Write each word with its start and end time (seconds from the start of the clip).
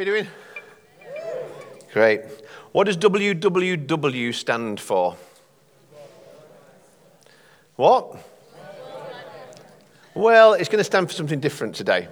Hey, 0.00 0.06
how 0.06 0.12
are 0.12 0.16
you 0.16 0.22
doing? 0.22 0.32
Great. 1.92 2.20
What 2.72 2.84
does 2.84 2.96
WWW 2.96 4.34
stand 4.34 4.80
for? 4.80 5.14
What? 7.76 8.16
Well, 10.14 10.54
it's 10.54 10.70
going 10.70 10.78
to 10.78 10.84
stand 10.84 11.08
for 11.08 11.12
something 11.12 11.38
different 11.38 11.74
today 11.74 12.08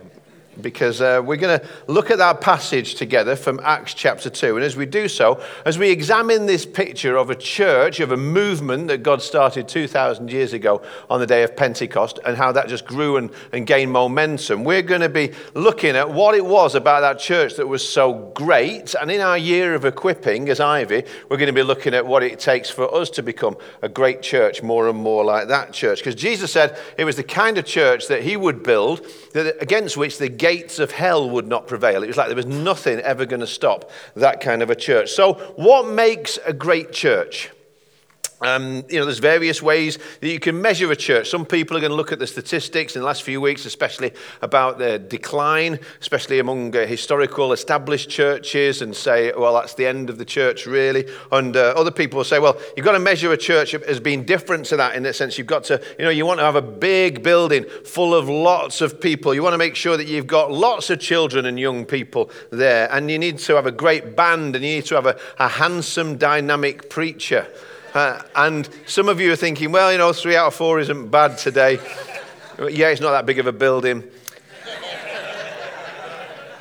because 0.61 1.01
uh, 1.01 1.23
we're 1.25 1.37
going 1.37 1.59
to 1.59 1.67
look 1.87 2.11
at 2.11 2.19
that 2.19 2.41
passage 2.41 2.95
together 2.95 3.37
from 3.37 3.61
Acts 3.63 3.95
chapter 3.95 4.31
2. 4.31 4.57
And 4.57 4.65
as 4.65 4.77
we 4.77 4.87
do 4.87 5.09
so, 5.09 5.43
as 5.65 5.79
we 5.79 5.91
examine 5.91 6.47
this 6.47 6.67
picture 6.67 7.17
of 7.17 7.31
a 7.31 7.35
church, 7.35 8.01
of 8.01 8.13
a 8.13 8.17
movement 8.17 8.89
that 8.89 9.03
God 9.03 9.23
started 9.23 9.69
2,000 9.69 10.31
years 10.31 10.53
ago 10.53 10.83
on 11.09 11.21
the 11.21 11.27
day 11.27 11.43
of 11.43 11.57
Pentecost, 11.57 12.19
and 12.25 12.37
how 12.37 12.53
that 12.53 12.69
just 12.69 12.87
grew 12.87 13.17
and, 13.17 13.31
and 13.53 13.67
gained 13.67 13.93
momentum, 13.93 14.65
we're 14.65 14.83
going 14.83 15.01
to 15.01 15.09
be 15.09 15.33
looking 15.55 15.97
at 15.97 16.11
what 16.11 16.35
it 16.35 16.45
was 16.45 16.75
about 16.75 17.01
that 17.01 17.19
church 17.19 17.57
that 17.57 17.67
was 17.67 17.87
so 17.87 18.33
great. 18.35 18.95
And 18.95 19.11
in 19.11 19.21
our 19.21 19.39
year 19.39 19.75
of 19.75 19.85
equipping 19.85 20.49
as 20.49 20.61
Ivy, 20.61 21.05
we're 21.29 21.37
going 21.37 21.47
to 21.47 21.53
be 21.53 21.63
looking 21.63 21.95
at 21.95 22.07
what 22.07 22.23
it 22.23 22.39
takes 22.39 22.71
for 22.71 22.93
us 22.95 23.11
to 23.11 23.23
become 23.23 23.57
a 23.83 23.89
great 23.89 24.23
church, 24.23 24.63
more 24.63 24.89
and 24.89 24.99
more 24.99 25.25
like 25.25 25.49
that 25.49 25.73
church. 25.73 25.99
Because 25.99 26.15
Jesus 26.15 26.53
said 26.53 26.79
it 26.97 27.05
was 27.05 27.17
the 27.17 27.23
kind 27.23 27.59
of 27.59 27.65
church 27.65 28.09
that 28.09 28.23
he 28.23 28.37
would 28.37 28.63
build 28.63 29.07
that, 29.33 29.61
against 29.61 29.97
which 29.97 30.19
the 30.19 30.29
gates 30.49 30.79
of 30.79 30.91
hell 30.91 31.29
would 31.29 31.47
not 31.47 31.67
prevail. 31.67 32.03
It 32.03 32.07
was 32.07 32.17
like 32.17 32.29
there 32.29 32.37
was 32.37 32.47
nothing 32.47 33.01
ever 33.01 33.27
going 33.27 33.41
to 33.41 33.47
stop 33.47 33.91
that 34.17 34.41
kind 34.41 34.63
of 34.63 34.71
a 34.71 34.75
church. 34.75 35.11
So, 35.11 35.35
what 35.57 35.89
makes 35.89 36.39
a 36.47 36.55
great 36.55 36.91
church? 36.91 37.51
Um, 38.41 38.85
you 38.89 38.99
know, 38.99 39.05
there's 39.05 39.19
various 39.19 39.61
ways 39.61 39.99
that 40.21 40.29
you 40.29 40.39
can 40.39 40.63
measure 40.63 40.91
a 40.93 40.97
church. 40.97 41.29
Some 41.29 41.45
people 41.45 41.77
are 41.77 41.81
going 41.81 41.91
to 41.91 41.97
look 41.97 42.13
at 42.13 42.21
the 42.21 42.27
statistics 42.27 42.95
in 42.95 43.03
the 43.03 43.07
last 43.07 43.25
few 43.25 43.41
weeks, 43.41 43.67
especially 43.67 44.13
about 44.43 44.79
the 44.79 44.99
decline, 44.99 45.81
especially 46.01 46.39
among 46.39 46.77
uh, 46.77 46.87
historical 46.87 47.53
established 47.53 48.09
churches, 48.09 48.81
and 48.81 48.95
say, 48.95 49.33
well, 49.37 49.55
that's 49.55 49.75
the 49.75 49.87
end 49.87 50.09
of 50.09 50.19
the 50.19 50.25
church, 50.25 50.67
really. 50.67 51.07
And 51.33 51.57
uh, 51.57 51.75
other 51.77 51.91
people 51.91 52.19
will 52.19 52.25
say, 52.25 52.39
well, 52.39 52.57
you've 52.77 52.87
got 52.87 52.93
to 52.93 53.01
measure 53.01 53.33
a 53.33 53.37
church 53.37 53.75
as 53.75 53.99
being 53.99 54.25
different 54.25 54.67
to 54.67 54.77
that 54.77 54.95
in 54.95 55.03
the 55.03 55.13
sense 55.13 55.37
you've 55.37 55.49
got 55.49 55.65
to, 55.65 55.83
you 55.99 56.05
know, 56.05 56.11
you 56.11 56.25
want 56.25 56.39
to 56.39 56.45
have 56.45 56.57
a 56.57 56.63
big 56.63 57.25
building 57.25 57.65
full 57.85 58.15
of 58.15 58.29
lots 58.29 58.81
of 58.81 59.01
people. 59.01 59.35
You 59.35 59.43
want 59.43 59.55
to 59.55 59.59
make 59.59 59.75
sure 59.75 59.97
that 59.97 60.07
you've 60.07 60.29
got 60.29 60.53
lots 60.53 60.91
of 60.91 61.01
children 61.01 61.47
and 61.47 61.59
young 61.59 61.85
people 61.85 62.31
there. 62.51 62.89
And 62.93 63.11
you 63.11 63.19
need 63.19 63.39
to 63.39 63.57
have 63.57 63.67
a 63.67 63.73
great 63.73 64.15
band, 64.15 64.55
and 64.55 64.65
you 64.65 64.77
need 64.77 64.87
to 64.87 64.95
have 64.95 65.07
a, 65.07 65.19
a 65.41 65.49
handsome, 65.49 66.17
dynamic 66.19 66.89
preacher. 66.89 67.49
Uh, 67.99 68.23
and 68.37 68.69
some 68.87 69.09
of 69.09 69.21
you 69.21 69.33
are 69.33 69.35
thinking, 69.35 69.73
well, 69.73 69.91
you 69.91 69.99
know, 69.99 70.13
three 70.13 70.37
out 70.37 70.47
of 70.47 70.55
four 70.55 70.79
isn't 70.79 71.09
bad 71.09 71.37
today. 71.37 71.81
yeah, 72.71 72.91
it's 72.91 73.01
not 73.01 73.11
that 73.11 73.27
big 73.27 73.41
of 73.41 73.49
a 73.49 73.53
building. 73.53 74.05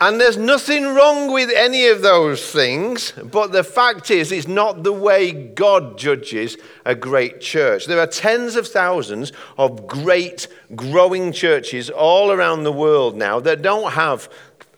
And 0.02 0.20
there's 0.20 0.38
nothing 0.38 0.96
wrong 0.96 1.32
with 1.32 1.52
any 1.56 1.90
of 1.90 2.02
those 2.02 2.44
things, 2.52 3.12
but 3.12 3.52
the 3.52 3.64
fact 3.64 4.10
is, 4.10 4.32
it's 4.32 4.48
not 4.48 4.82
the 4.82 4.92
way 4.92 5.32
God 5.32 6.00
judges 6.00 6.58
a 6.86 6.96
great 6.96 7.40
church. 7.40 7.86
There 7.86 8.00
are 8.00 8.08
tens 8.08 8.56
of 8.56 8.68
thousands 8.68 9.32
of 9.60 9.86
great, 9.86 10.48
growing 10.76 11.32
churches 11.32 11.92
all 11.92 12.32
around 12.32 12.64
the 12.64 12.74
world 12.74 13.16
now 13.16 13.40
that 13.42 13.62
don't 13.62 13.92
have 13.92 14.28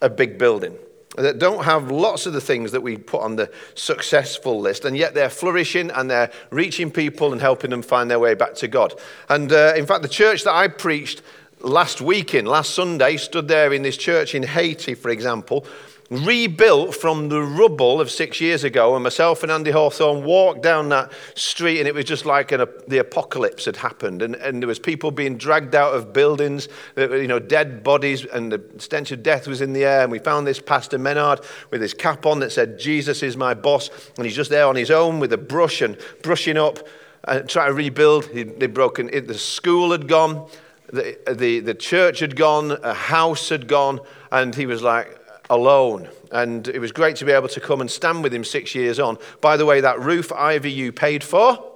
a 0.01 0.09
big 0.09 0.37
building 0.37 0.77
that 1.17 1.39
don't 1.39 1.63
have 1.63 1.89
lots 1.89 2.25
of 2.25 2.33
the 2.33 2.41
things 2.41 2.71
that 2.71 2.81
we 2.81 2.97
put 2.97 3.21
on 3.21 3.35
the 3.35 3.51
successful 3.73 4.59
list, 4.59 4.85
and 4.85 4.95
yet 4.95 5.13
they're 5.13 5.29
flourishing 5.29 5.89
and 5.91 6.09
they're 6.09 6.31
reaching 6.51 6.91
people 6.91 7.31
and 7.31 7.41
helping 7.41 7.71
them 7.71 7.81
find 7.81 8.11
their 8.11 8.19
way 8.19 8.35
back 8.35 8.53
to 8.55 8.67
God. 8.67 8.93
And 9.27 9.51
uh, 9.51 9.73
in 9.75 9.85
fact, 9.85 10.03
the 10.03 10.09
church 10.09 10.43
that 10.43 10.53
I 10.53 10.67
preached 10.67 11.21
last 11.61 11.99
weekend, 11.99 12.47
last 12.47 12.75
Sunday, 12.75 13.17
stood 13.17 13.47
there 13.47 13.73
in 13.73 13.81
this 13.81 13.97
church 13.97 14.35
in 14.35 14.43
Haiti, 14.43 14.93
for 14.93 15.09
example, 15.09 15.65
rebuilt 16.09 16.95
from 16.95 17.29
the 17.29 17.41
rubble 17.41 18.01
of 18.01 18.09
six 18.09 18.41
years 18.41 18.63
ago. 18.63 18.95
And 18.95 19.03
myself 19.03 19.43
and 19.43 19.51
Andy 19.51 19.71
Hawthorne 19.71 20.23
walked 20.23 20.63
down 20.63 20.89
that 20.89 21.11
street, 21.35 21.79
and 21.79 21.87
it 21.87 21.93
was 21.93 22.05
just 22.05 22.25
like 22.25 22.51
an, 22.51 22.65
the 22.87 22.97
apocalypse 22.97 23.65
had 23.65 23.77
happened. 23.77 24.21
And, 24.21 24.35
and 24.35 24.61
there 24.61 24.67
was 24.67 24.79
people 24.79 25.11
being 25.11 25.37
dragged 25.37 25.75
out 25.75 25.93
of 25.93 26.11
buildings, 26.11 26.67
uh, 26.97 27.11
you 27.11 27.27
know, 27.27 27.39
dead 27.39 27.83
bodies, 27.83 28.25
and 28.25 28.51
the 28.51 28.63
stench 28.77 29.11
of 29.11 29.21
death 29.21 29.47
was 29.47 29.61
in 29.61 29.73
the 29.73 29.85
air. 29.85 30.01
And 30.01 30.11
we 30.11 30.19
found 30.19 30.47
this 30.47 30.59
Pastor 30.59 30.97
Menard 30.97 31.41
with 31.69 31.81
his 31.81 31.93
cap 31.93 32.25
on 32.25 32.39
that 32.39 32.51
said, 32.51 32.79
Jesus 32.79 33.21
is 33.21 33.37
my 33.37 33.53
boss. 33.53 33.89
And 34.17 34.25
he's 34.25 34.35
just 34.35 34.49
there 34.49 34.65
on 34.65 34.75
his 34.75 34.91
own 34.91 35.19
with 35.19 35.31
a 35.33 35.37
brush 35.37 35.81
and 35.81 35.97
brushing 36.23 36.57
up 36.57 36.79
and 37.25 37.47
trying 37.47 37.69
to 37.69 37.73
rebuild. 37.73 38.25
He, 38.25 38.43
they'd 38.43 38.73
broken 38.73 39.09
it. 39.13 39.27
The 39.27 39.37
school 39.37 39.91
had 39.91 40.07
gone. 40.07 40.49
The, 40.91 41.19
the, 41.31 41.59
the 41.59 41.75
church 41.75 42.19
had 42.19 42.35
gone, 42.35 42.71
a 42.71 42.95
house 42.95 43.49
had 43.49 43.67
gone, 43.67 43.99
and 44.31 44.55
he 44.55 44.65
was 44.65 44.81
like, 44.81 45.18
alone. 45.49 46.09
And 46.31 46.67
it 46.67 46.79
was 46.79 46.91
great 46.91 47.15
to 47.17 47.25
be 47.25 47.31
able 47.31 47.47
to 47.49 47.59
come 47.59 47.81
and 47.81 47.89
stand 47.89 48.23
with 48.23 48.33
him 48.33 48.43
six 48.43 48.75
years 48.75 48.99
on. 48.99 49.17
By 49.41 49.57
the 49.57 49.65
way, 49.65 49.81
that 49.81 49.99
roof 49.99 50.31
Ivy 50.31 50.71
you 50.71 50.91
paid 50.91 51.23
for. 51.23 51.68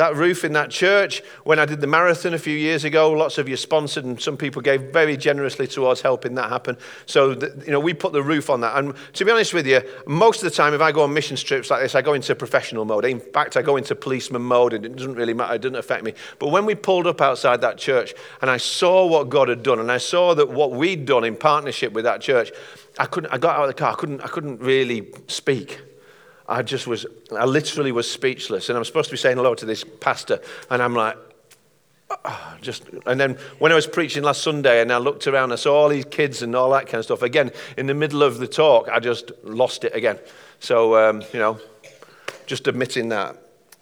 That 0.00 0.16
roof 0.16 0.46
in 0.46 0.54
that 0.54 0.70
church, 0.70 1.22
when 1.44 1.58
I 1.58 1.66
did 1.66 1.82
the 1.82 1.86
marathon 1.86 2.32
a 2.32 2.38
few 2.38 2.56
years 2.56 2.84
ago, 2.84 3.10
lots 3.12 3.36
of 3.36 3.50
you 3.50 3.56
sponsored 3.58 4.06
and 4.06 4.18
some 4.18 4.34
people 4.34 4.62
gave 4.62 4.80
very 4.94 5.14
generously 5.14 5.66
towards 5.66 6.00
helping 6.00 6.36
that 6.36 6.48
happen. 6.48 6.78
So, 7.04 7.34
that, 7.34 7.66
you 7.66 7.70
know, 7.70 7.80
we 7.80 7.92
put 7.92 8.14
the 8.14 8.22
roof 8.22 8.48
on 8.48 8.62
that. 8.62 8.78
And 8.78 8.94
to 9.12 9.24
be 9.26 9.30
honest 9.30 9.52
with 9.52 9.66
you, 9.66 9.82
most 10.06 10.42
of 10.42 10.44
the 10.44 10.56
time, 10.56 10.72
if 10.72 10.80
I 10.80 10.90
go 10.90 11.02
on 11.02 11.12
mission 11.12 11.36
trips 11.36 11.68
like 11.68 11.82
this, 11.82 11.94
I 11.94 12.00
go 12.00 12.14
into 12.14 12.34
professional 12.34 12.86
mode. 12.86 13.04
In 13.04 13.20
fact, 13.20 13.58
I 13.58 13.60
go 13.60 13.76
into 13.76 13.94
policeman 13.94 14.40
mode 14.40 14.72
and 14.72 14.86
it 14.86 14.96
doesn't 14.96 15.16
really 15.16 15.34
matter, 15.34 15.56
it 15.56 15.60
doesn't 15.60 15.76
affect 15.76 16.02
me. 16.02 16.14
But 16.38 16.48
when 16.48 16.64
we 16.64 16.74
pulled 16.74 17.06
up 17.06 17.20
outside 17.20 17.60
that 17.60 17.76
church 17.76 18.14
and 18.40 18.50
I 18.50 18.56
saw 18.56 19.04
what 19.04 19.28
God 19.28 19.50
had 19.50 19.62
done 19.62 19.80
and 19.80 19.92
I 19.92 19.98
saw 19.98 20.34
that 20.34 20.48
what 20.48 20.70
we'd 20.70 21.04
done 21.04 21.24
in 21.24 21.36
partnership 21.36 21.92
with 21.92 22.04
that 22.04 22.22
church, 22.22 22.52
I, 22.98 23.04
couldn't, 23.04 23.34
I 23.34 23.36
got 23.36 23.56
out 23.56 23.64
of 23.64 23.68
the 23.68 23.74
car, 23.74 23.92
I 23.92 23.96
couldn't, 23.96 24.22
I 24.22 24.28
couldn't 24.28 24.62
really 24.62 25.12
speak. 25.26 25.78
I 26.50 26.62
just 26.62 26.86
was, 26.86 27.06
I 27.34 27.44
literally 27.44 27.92
was 27.92 28.10
speechless. 28.10 28.68
And 28.68 28.76
I'm 28.76 28.84
supposed 28.84 29.08
to 29.08 29.14
be 29.14 29.18
saying 29.18 29.36
hello 29.36 29.54
to 29.54 29.64
this 29.64 29.84
pastor, 29.84 30.40
and 30.68 30.82
I'm 30.82 30.94
like, 30.94 31.16
oh, 32.24 32.56
just, 32.60 32.84
and 33.06 33.20
then 33.20 33.38
when 33.60 33.70
I 33.70 33.76
was 33.76 33.86
preaching 33.86 34.24
last 34.24 34.42
Sunday 34.42 34.82
and 34.82 34.92
I 34.92 34.98
looked 34.98 35.26
around, 35.28 35.52
I 35.52 35.56
saw 35.56 35.76
all 35.76 35.88
these 35.88 36.04
kids 36.04 36.42
and 36.42 36.54
all 36.56 36.70
that 36.70 36.86
kind 36.86 36.96
of 36.96 37.04
stuff. 37.04 37.22
Again, 37.22 37.52
in 37.78 37.86
the 37.86 37.94
middle 37.94 38.22
of 38.22 38.38
the 38.38 38.48
talk, 38.48 38.88
I 38.88 38.98
just 38.98 39.30
lost 39.44 39.84
it 39.84 39.94
again. 39.94 40.18
So, 40.58 40.96
um, 40.96 41.22
you 41.32 41.38
know, 41.38 41.58
just 42.46 42.66
admitting 42.66 43.10
that. 43.10 43.36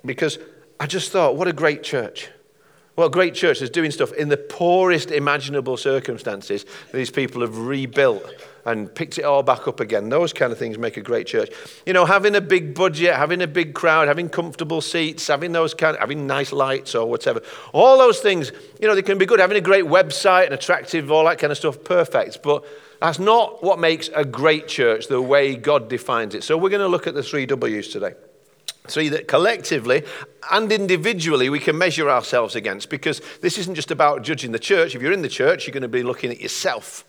Because 0.05 0.39
I 0.79 0.87
just 0.87 1.11
thought, 1.11 1.37
what 1.37 1.49
a 1.49 1.53
great 1.53 1.83
church. 1.83 2.29
A 2.99 3.09
great 3.09 3.35
church 3.35 3.63
is 3.63 3.71
doing 3.71 3.93
stuff 3.93 4.13
in 4.15 4.29
the 4.29 4.37
poorest 4.37 5.13
imaginable 5.13 5.77
circumstances. 5.77 6.67
These 6.93 7.11
people 7.11 7.43
have 7.43 7.57
rebuilt 7.57 8.25
and 8.65 8.93
picked 8.93 9.19
it 9.19 9.25
all 9.25 9.43
back 9.43 9.69
up 9.69 9.81
again. 9.81 10.09
Those 10.09 10.33
kind 10.33 10.53
of 10.53 10.59
things 10.59 10.77
make 10.77 10.97
a 10.97 11.01
great 11.01 11.27
church. 11.27 11.51
You 11.87 11.93
know, 11.93 12.05
having 12.05 12.35
a 12.35 12.41
big 12.41 12.75
budget, 12.75 13.15
having 13.15 13.41
a 13.41 13.47
big 13.47 13.73
crowd, 13.73 14.09
having 14.09 14.29
comfortable 14.29 14.81
seats, 14.81 15.29
having 15.29 15.53
those 15.53 15.75
kind 15.75 15.95
of, 15.95 16.01
having 16.01 16.27
nice 16.27 16.53
lights 16.53 16.95
or 16.95 17.09
whatever. 17.09 17.41
All 17.73 17.97
those 17.97 18.19
things, 18.19 18.53
you 18.81 18.89
know, 18.89 18.95
they 18.95 19.03
can 19.03 19.17
be 19.17 19.27
good. 19.27 19.41
Having 19.41 19.57
a 19.59 19.63
great 19.63 19.85
website 19.85 20.47
and 20.47 20.55
attractive, 20.55 21.11
all 21.11 21.25
that 21.25 21.39
kind 21.39 21.51
of 21.51 21.57
stuff, 21.57 21.83
perfect. 21.85 22.43
But 22.43 22.65
that's 23.01 23.21
not 23.21 23.63
what 23.63 23.79
makes 23.79 24.11
a 24.15 24.25
great 24.25 24.69
church 24.69 25.07
the 25.07 25.23
way 25.23 25.55
God 25.55 25.89
defines 25.89 26.35
it. 26.35 26.43
So 26.43 26.59
we're 26.59 26.71
going 26.71 26.83
to 26.83 26.89
look 26.89 27.07
at 27.07 27.15
the 27.15 27.23
three 27.23 27.47
W's 27.47 27.89
today. 27.89 28.15
Three 28.89 29.09
that 29.11 29.29
collectively 29.29 30.05
and 30.51 30.71
individually 30.73 31.51
we 31.51 31.59
can 31.59 31.77
measure 31.77 32.11
ourselves 32.11 32.57
against 32.57 32.91
because 32.91 33.21
this 33.41 33.59
isn't 33.59 33.75
just 33.75 33.91
about 33.91 34.23
judging 34.23 34.53
the 34.53 34.59
church. 34.59 34.95
If 34.95 35.03
you're 35.03 35.13
in 35.13 35.23
the 35.23 35.29
church, 35.29 35.67
you're 35.67 35.73
going 35.73 35.83
to 35.83 35.89
be 35.89 36.03
looking 36.03 36.31
at 36.31 36.41
yourself 36.41 37.05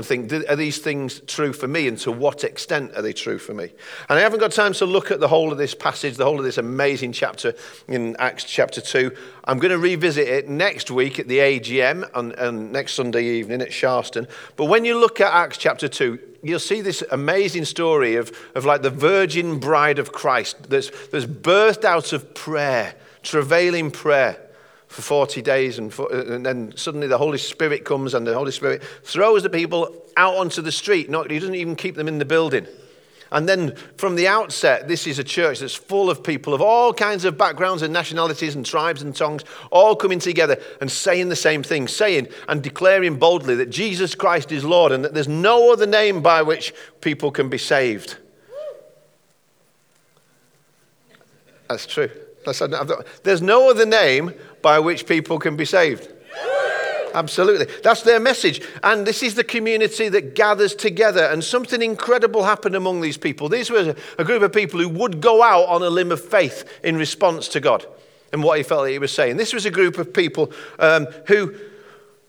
and 0.00 0.06
think, 0.06 0.32
are 0.48 0.56
these 0.56 0.78
things 0.78 1.20
true 1.26 1.52
for 1.52 1.68
me? 1.68 1.86
And 1.86 1.98
to 1.98 2.10
what 2.10 2.42
extent 2.42 2.92
are 2.96 3.02
they 3.02 3.12
true 3.12 3.38
for 3.38 3.52
me? 3.52 3.64
And 4.08 4.18
I 4.18 4.22
haven't 4.22 4.40
got 4.40 4.50
time 4.50 4.72
to 4.72 4.86
look 4.86 5.10
at 5.10 5.20
the 5.20 5.28
whole 5.28 5.52
of 5.52 5.58
this 5.58 5.74
passage, 5.74 6.16
the 6.16 6.24
whole 6.24 6.38
of 6.38 6.44
this 6.44 6.56
amazing 6.56 7.12
chapter 7.12 7.54
in 7.86 8.16
Acts 8.18 8.44
chapter 8.44 8.80
2. 8.80 9.14
I'm 9.44 9.58
going 9.58 9.72
to 9.72 9.78
revisit 9.78 10.26
it 10.26 10.48
next 10.48 10.90
week 10.90 11.18
at 11.18 11.28
the 11.28 11.36
AGM 11.36 12.08
and, 12.14 12.32
and 12.32 12.72
next 12.72 12.94
Sunday 12.94 13.24
evening 13.24 13.60
at 13.60 13.68
Sharston. 13.68 14.26
But 14.56 14.66
when 14.66 14.86
you 14.86 14.98
look 14.98 15.20
at 15.20 15.34
Acts 15.34 15.58
chapter 15.58 15.86
2, 15.86 16.18
you'll 16.42 16.58
see 16.60 16.80
this 16.80 17.04
amazing 17.10 17.66
story 17.66 18.16
of, 18.16 18.32
of 18.54 18.64
like 18.64 18.80
the 18.80 18.88
virgin 18.88 19.58
bride 19.58 19.98
of 19.98 20.12
Christ 20.12 20.70
that's, 20.70 20.90
that's 21.08 21.26
birthed 21.26 21.84
out 21.84 22.14
of 22.14 22.34
prayer, 22.34 22.94
travailing 23.22 23.90
prayer 23.90 24.49
for 24.90 25.02
40 25.02 25.40
days, 25.40 25.78
and, 25.78 25.94
for, 25.94 26.12
uh, 26.12 26.34
and, 26.34 26.44
then 26.44 26.76
suddenly 26.76 27.06
the 27.06 27.16
Holy 27.16 27.38
Spirit 27.38 27.84
comes, 27.84 28.12
and 28.12 28.26
the 28.26 28.34
Holy 28.34 28.50
Spirit 28.50 28.82
throws 29.04 29.44
the 29.44 29.48
people 29.48 29.94
out 30.16 30.34
onto 30.34 30.60
the 30.60 30.72
street. 30.72 31.08
Not, 31.08 31.30
he 31.30 31.38
doesn't 31.38 31.54
even 31.54 31.76
keep 31.76 31.94
them 31.94 32.08
in 32.08 32.18
the 32.18 32.24
building. 32.24 32.66
And 33.30 33.48
then 33.48 33.76
from 33.96 34.16
the 34.16 34.26
outset, 34.26 34.88
this 34.88 35.06
is 35.06 35.20
a 35.20 35.24
church 35.24 35.60
that's 35.60 35.76
full 35.76 36.10
of 36.10 36.24
people 36.24 36.54
of 36.54 36.60
all 36.60 36.92
kinds 36.92 37.24
of 37.24 37.38
backgrounds 37.38 37.82
and 37.82 37.92
nationalities 37.92 38.56
and 38.56 38.66
tribes 38.66 39.00
and 39.02 39.14
tongues, 39.14 39.44
all 39.70 39.94
coming 39.94 40.18
together 40.18 40.60
and 40.80 40.90
saying 40.90 41.28
the 41.28 41.36
same 41.36 41.62
thing, 41.62 41.86
saying 41.86 42.26
and 42.48 42.60
declaring 42.60 43.16
boldly 43.16 43.54
that 43.54 43.70
Jesus 43.70 44.16
Christ 44.16 44.50
is 44.50 44.64
Lord 44.64 44.90
and 44.90 45.04
that 45.04 45.14
there's 45.14 45.28
no 45.28 45.72
other 45.72 45.86
name 45.86 46.20
by 46.20 46.42
which 46.42 46.74
people 47.00 47.30
can 47.30 47.48
be 47.48 47.58
saved. 47.58 48.16
That's 51.68 51.86
true. 51.86 52.10
There's 53.22 53.42
no 53.42 53.70
other 53.70 53.86
name 53.86 54.32
by 54.62 54.78
which 54.78 55.06
people 55.06 55.38
can 55.38 55.56
be 55.56 55.64
saved. 55.64 56.08
Absolutely. 57.14 57.66
That's 57.82 58.02
their 58.02 58.20
message. 58.20 58.62
And 58.82 59.06
this 59.06 59.22
is 59.22 59.34
the 59.34 59.44
community 59.44 60.08
that 60.08 60.34
gathers 60.34 60.74
together. 60.74 61.24
And 61.24 61.42
something 61.42 61.82
incredible 61.82 62.44
happened 62.44 62.76
among 62.76 63.00
these 63.00 63.16
people. 63.16 63.48
These 63.48 63.70
were 63.70 63.94
a 64.18 64.24
group 64.24 64.42
of 64.42 64.52
people 64.52 64.80
who 64.80 64.88
would 64.88 65.20
go 65.20 65.42
out 65.42 65.66
on 65.68 65.82
a 65.82 65.90
limb 65.90 66.12
of 66.12 66.24
faith 66.24 66.68
in 66.82 66.96
response 66.96 67.48
to 67.48 67.60
God 67.60 67.86
and 68.32 68.42
what 68.42 68.58
he 68.58 68.62
felt 68.62 68.84
that 68.84 68.92
he 68.92 68.98
was 68.98 69.12
saying. 69.12 69.36
This 69.36 69.52
was 69.52 69.66
a 69.66 69.70
group 69.70 69.98
of 69.98 70.12
people 70.12 70.52
um, 70.78 71.06
who, 71.26 71.54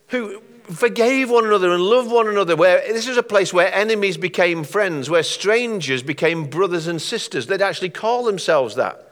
who 0.08 0.42
forgave 0.64 1.30
one 1.30 1.46
another 1.46 1.72
and 1.72 1.84
loved 1.84 2.12
one 2.12 2.28
another. 2.28 2.56
Where 2.56 2.82
this 2.92 3.08
was 3.08 3.18
a 3.18 3.24
place 3.24 3.54
where 3.54 3.74
enemies 3.74 4.18
became 4.18 4.64
friends, 4.64 5.10
where 5.10 5.24
strangers 5.24 6.02
became 6.02 6.50
brothers 6.50 6.88
and 6.88 7.02
sisters. 7.02 7.48
They'd 7.48 7.62
actually 7.62 7.90
call 7.90 8.24
themselves 8.24 8.76
that 8.76 9.11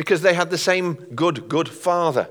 because 0.00 0.22
they 0.22 0.32
had 0.32 0.48
the 0.48 0.56
same 0.56 0.94
good, 1.14 1.46
good 1.46 1.68
father. 1.68 2.26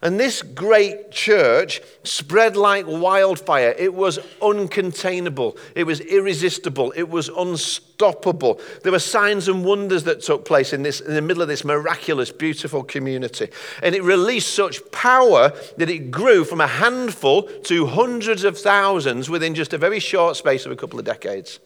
And 0.00 0.18
this 0.18 0.40
great 0.40 1.10
church 1.10 1.82
spread 2.04 2.56
like 2.56 2.86
wildfire. 2.86 3.74
It 3.76 3.92
was 3.92 4.16
uncontainable. 4.40 5.58
It 5.74 5.84
was 5.84 6.00
irresistible. 6.00 6.94
It 6.96 7.10
was 7.10 7.28
unstoppable. 7.28 8.62
There 8.82 8.92
were 8.92 8.98
signs 8.98 9.46
and 9.46 9.62
wonders 9.62 10.04
that 10.04 10.22
took 10.22 10.46
place 10.46 10.72
in, 10.72 10.82
this, 10.82 11.02
in 11.02 11.12
the 11.12 11.20
middle 11.20 11.42
of 11.42 11.48
this 11.48 11.66
miraculous, 11.66 12.32
beautiful 12.32 12.82
community. 12.82 13.50
And 13.82 13.94
it 13.94 14.02
released 14.02 14.54
such 14.54 14.90
power 14.90 15.52
that 15.76 15.90
it 15.90 16.10
grew 16.10 16.44
from 16.44 16.62
a 16.62 16.66
handful 16.66 17.42
to 17.42 17.84
hundreds 17.88 18.42
of 18.42 18.58
thousands 18.58 19.28
within 19.28 19.54
just 19.54 19.74
a 19.74 19.78
very 19.78 20.00
short 20.00 20.38
space 20.38 20.64
of 20.64 20.72
a 20.72 20.76
couple 20.76 20.98
of 20.98 21.04
decades. 21.04 21.60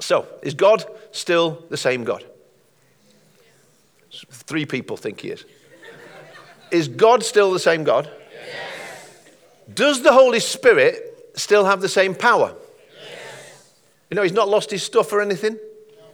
So, 0.00 0.26
is 0.42 0.54
God 0.54 0.84
still 1.12 1.64
the 1.70 1.76
same 1.76 2.02
God? 2.02 2.24
Three 4.32 4.66
people 4.66 4.96
think 4.96 5.20
he 5.20 5.30
is. 5.30 5.44
Is 6.70 6.88
God 6.88 7.22
still 7.22 7.52
the 7.52 7.58
same 7.58 7.84
God? 7.84 8.10
Yes. 8.32 9.20
Does 9.72 10.02
the 10.02 10.12
Holy 10.12 10.40
Spirit 10.40 11.32
still 11.34 11.66
have 11.66 11.82
the 11.82 11.88
same 11.88 12.14
power? 12.14 12.54
Yes. 12.98 13.72
You 14.10 14.14
know, 14.16 14.22
he's 14.22 14.32
not 14.32 14.48
lost 14.48 14.70
his 14.70 14.82
stuff 14.82 15.12
or 15.12 15.20
anything. 15.20 15.54
No. 15.54 16.04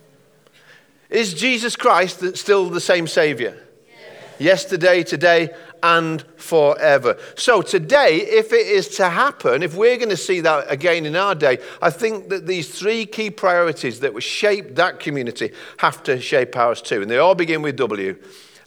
Is 1.11 1.33
Jesus 1.33 1.77
Christ 1.77 2.37
still 2.37 2.69
the 2.69 2.81
same 2.81 3.07
Savior? 3.07 3.57
Yes. 3.87 4.41
Yesterday, 4.41 5.05
today, 5.05 5.55
and 5.83 6.23
forever. 6.37 7.17
So, 7.37 7.63
today, 7.63 8.17
if 8.17 8.53
it 8.53 8.67
is 8.67 8.89
to 8.97 9.09
happen, 9.09 9.63
if 9.63 9.75
we're 9.75 9.97
going 9.97 10.09
to 10.11 10.17
see 10.17 10.41
that 10.41 10.71
again 10.71 11.07
in 11.07 11.17
our 11.17 11.35
day, 11.35 11.59
I 11.81 11.91
think 11.91 12.29
that 12.29 12.47
these 12.47 12.79
three 12.79 13.07
key 13.07 13.31
priorities 13.31 14.01
that 14.01 14.13
will 14.13 14.21
shape 14.21 14.77
that 14.77 15.01
community 15.01 15.53
have 15.79 16.03
to 16.05 16.21
shape 16.21 16.57
ours 16.57 16.83
too. 16.83 17.03
And 17.03 17.11
they 17.11 17.19
all 17.19 17.35
begin 17.35 17.63
with 17.63 17.77
W. 17.77 18.17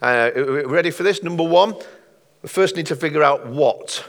Uh, 0.02 0.32
ready 0.36 0.92
for 0.92 1.04
this? 1.04 1.22
Number 1.22 1.44
one, 1.44 1.76
we 2.42 2.50
first 2.50 2.76
need 2.76 2.88
to 2.88 2.96
figure 2.96 3.24
out 3.24 3.48
what 3.48 4.04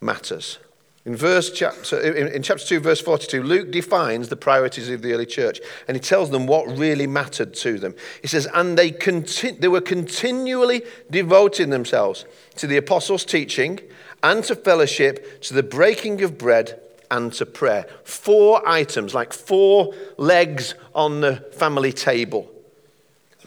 matters. 0.00 0.58
In, 1.06 1.14
verse 1.14 1.50
chapter, 1.50 2.00
in, 2.00 2.28
in 2.28 2.42
chapter 2.42 2.64
2, 2.64 2.80
verse 2.80 3.00
42, 3.00 3.42
Luke 3.42 3.70
defines 3.70 4.30
the 4.30 4.36
priorities 4.36 4.88
of 4.88 5.02
the 5.02 5.12
early 5.12 5.26
church 5.26 5.60
and 5.86 5.96
he 5.96 6.00
tells 6.00 6.30
them 6.30 6.46
what 6.46 6.66
really 6.78 7.06
mattered 7.06 7.52
to 7.54 7.78
them. 7.78 7.94
He 8.22 8.28
says, 8.28 8.48
And 8.54 8.78
they, 8.78 8.90
conti- 8.90 9.50
they 9.50 9.68
were 9.68 9.82
continually 9.82 10.82
devoting 11.10 11.68
themselves 11.68 12.24
to 12.56 12.66
the 12.66 12.78
apostles' 12.78 13.26
teaching 13.26 13.80
and 14.22 14.42
to 14.44 14.56
fellowship, 14.56 15.42
to 15.42 15.52
the 15.52 15.62
breaking 15.62 16.22
of 16.22 16.38
bread 16.38 16.80
and 17.10 17.32
to 17.34 17.44
prayer. 17.44 17.86
Four 18.04 18.66
items, 18.66 19.14
like 19.14 19.34
four 19.34 19.92
legs 20.16 20.74
on 20.94 21.20
the 21.20 21.36
family 21.52 21.92
table. 21.92 22.50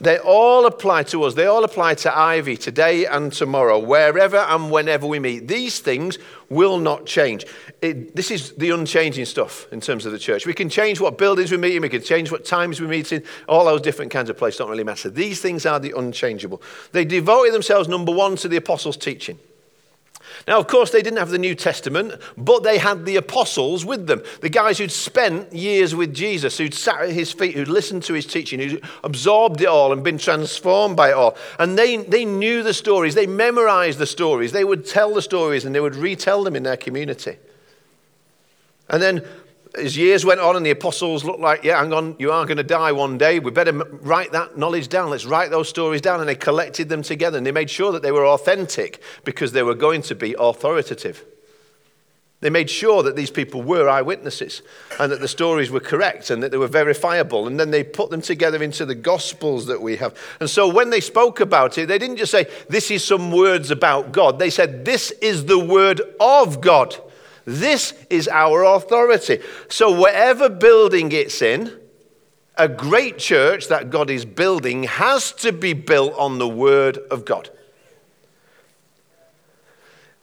They 0.00 0.18
all 0.18 0.66
apply 0.66 1.02
to 1.04 1.24
us. 1.24 1.34
They 1.34 1.46
all 1.46 1.64
apply 1.64 1.94
to 1.94 2.16
Ivy 2.16 2.56
today 2.56 3.06
and 3.06 3.32
tomorrow, 3.32 3.78
wherever 3.78 4.36
and 4.36 4.70
whenever 4.70 5.06
we 5.06 5.18
meet. 5.18 5.48
These 5.48 5.80
things 5.80 6.18
will 6.48 6.78
not 6.78 7.04
change. 7.04 7.44
It, 7.82 8.14
this 8.14 8.30
is 8.30 8.52
the 8.52 8.70
unchanging 8.70 9.24
stuff 9.24 9.66
in 9.72 9.80
terms 9.80 10.06
of 10.06 10.12
the 10.12 10.18
church. 10.18 10.46
We 10.46 10.54
can 10.54 10.68
change 10.68 11.00
what 11.00 11.18
buildings 11.18 11.50
we 11.50 11.56
meet 11.56 11.74
in, 11.74 11.82
we 11.82 11.88
can 11.88 12.02
change 12.02 12.30
what 12.30 12.44
times 12.44 12.80
we 12.80 12.86
meet 12.86 13.12
in, 13.12 13.24
all 13.48 13.64
those 13.64 13.80
different 13.80 14.12
kinds 14.12 14.30
of 14.30 14.36
places 14.36 14.58
don't 14.58 14.70
really 14.70 14.84
matter. 14.84 15.10
These 15.10 15.40
things 15.40 15.66
are 15.66 15.80
the 15.80 15.92
unchangeable. 15.96 16.62
They 16.92 17.04
devoted 17.04 17.52
themselves, 17.52 17.88
number 17.88 18.12
one, 18.12 18.36
to 18.36 18.48
the 18.48 18.56
apostles' 18.56 18.96
teaching. 18.96 19.38
Now, 20.48 20.58
of 20.58 20.66
course, 20.66 20.90
they 20.90 21.02
didn't 21.02 21.18
have 21.18 21.28
the 21.28 21.36
New 21.36 21.54
Testament, 21.54 22.14
but 22.38 22.62
they 22.62 22.78
had 22.78 23.04
the 23.04 23.16
apostles 23.16 23.84
with 23.84 24.06
them. 24.06 24.22
The 24.40 24.48
guys 24.48 24.78
who'd 24.78 24.90
spent 24.90 25.52
years 25.52 25.94
with 25.94 26.14
Jesus, 26.14 26.56
who'd 26.56 26.72
sat 26.72 27.02
at 27.02 27.10
his 27.10 27.30
feet, 27.30 27.54
who'd 27.54 27.68
listened 27.68 28.02
to 28.04 28.14
his 28.14 28.24
teaching, 28.24 28.58
who'd 28.58 28.82
absorbed 29.04 29.60
it 29.60 29.66
all 29.66 29.92
and 29.92 30.02
been 30.02 30.16
transformed 30.16 30.96
by 30.96 31.10
it 31.10 31.14
all. 31.14 31.36
And 31.58 31.76
they, 31.76 31.98
they 31.98 32.24
knew 32.24 32.62
the 32.62 32.72
stories, 32.72 33.14
they 33.14 33.26
memorized 33.26 33.98
the 33.98 34.06
stories, 34.06 34.52
they 34.52 34.64
would 34.64 34.86
tell 34.86 35.12
the 35.12 35.20
stories 35.20 35.66
and 35.66 35.74
they 35.74 35.80
would 35.80 35.96
retell 35.96 36.42
them 36.44 36.56
in 36.56 36.62
their 36.62 36.78
community. 36.78 37.36
And 38.88 39.02
then 39.02 39.28
as 39.74 39.96
years 39.96 40.24
went 40.24 40.40
on 40.40 40.56
and 40.56 40.64
the 40.64 40.70
apostles 40.70 41.24
looked 41.24 41.40
like, 41.40 41.64
yeah, 41.64 41.80
hang 41.80 41.92
on, 41.92 42.16
you 42.18 42.32
are 42.32 42.44
going 42.46 42.56
to 42.56 42.62
die 42.62 42.92
one 42.92 43.18
day. 43.18 43.38
We 43.38 43.50
better 43.50 43.72
write 43.72 44.32
that 44.32 44.56
knowledge 44.56 44.88
down. 44.88 45.10
Let's 45.10 45.26
write 45.26 45.50
those 45.50 45.68
stories 45.68 46.00
down. 46.00 46.20
And 46.20 46.28
they 46.28 46.34
collected 46.34 46.88
them 46.88 47.02
together 47.02 47.38
and 47.38 47.46
they 47.46 47.52
made 47.52 47.70
sure 47.70 47.92
that 47.92 48.02
they 48.02 48.12
were 48.12 48.26
authentic 48.26 49.02
because 49.24 49.52
they 49.52 49.62
were 49.62 49.74
going 49.74 50.02
to 50.02 50.14
be 50.14 50.34
authoritative. 50.38 51.24
They 52.40 52.50
made 52.50 52.70
sure 52.70 53.02
that 53.02 53.16
these 53.16 53.32
people 53.32 53.62
were 53.62 53.88
eyewitnesses 53.88 54.62
and 55.00 55.10
that 55.10 55.20
the 55.20 55.26
stories 55.26 55.72
were 55.72 55.80
correct 55.80 56.30
and 56.30 56.40
that 56.42 56.52
they 56.52 56.56
were 56.56 56.68
verifiable. 56.68 57.48
And 57.48 57.58
then 57.58 57.72
they 57.72 57.82
put 57.82 58.10
them 58.10 58.20
together 58.20 58.62
into 58.62 58.86
the 58.86 58.94
gospels 58.94 59.66
that 59.66 59.82
we 59.82 59.96
have. 59.96 60.16
And 60.38 60.48
so 60.48 60.68
when 60.68 60.90
they 60.90 61.00
spoke 61.00 61.40
about 61.40 61.78
it, 61.78 61.88
they 61.88 61.98
didn't 61.98 62.16
just 62.16 62.30
say, 62.30 62.46
This 62.68 62.92
is 62.92 63.04
some 63.04 63.32
words 63.32 63.72
about 63.72 64.12
God. 64.12 64.38
They 64.38 64.50
said, 64.50 64.84
This 64.84 65.10
is 65.20 65.46
the 65.46 65.58
word 65.58 66.00
of 66.20 66.60
God. 66.60 66.96
This 67.48 67.94
is 68.10 68.28
our 68.28 68.62
authority. 68.62 69.40
So, 69.70 69.90
whatever 69.90 70.50
building 70.50 71.12
it's 71.12 71.40
in, 71.40 71.72
a 72.58 72.68
great 72.68 73.16
church 73.16 73.68
that 73.68 73.88
God 73.88 74.10
is 74.10 74.26
building 74.26 74.82
has 74.82 75.32
to 75.32 75.50
be 75.50 75.72
built 75.72 76.12
on 76.18 76.36
the 76.36 76.46
Word 76.46 76.98
of 77.10 77.24
God. 77.24 77.48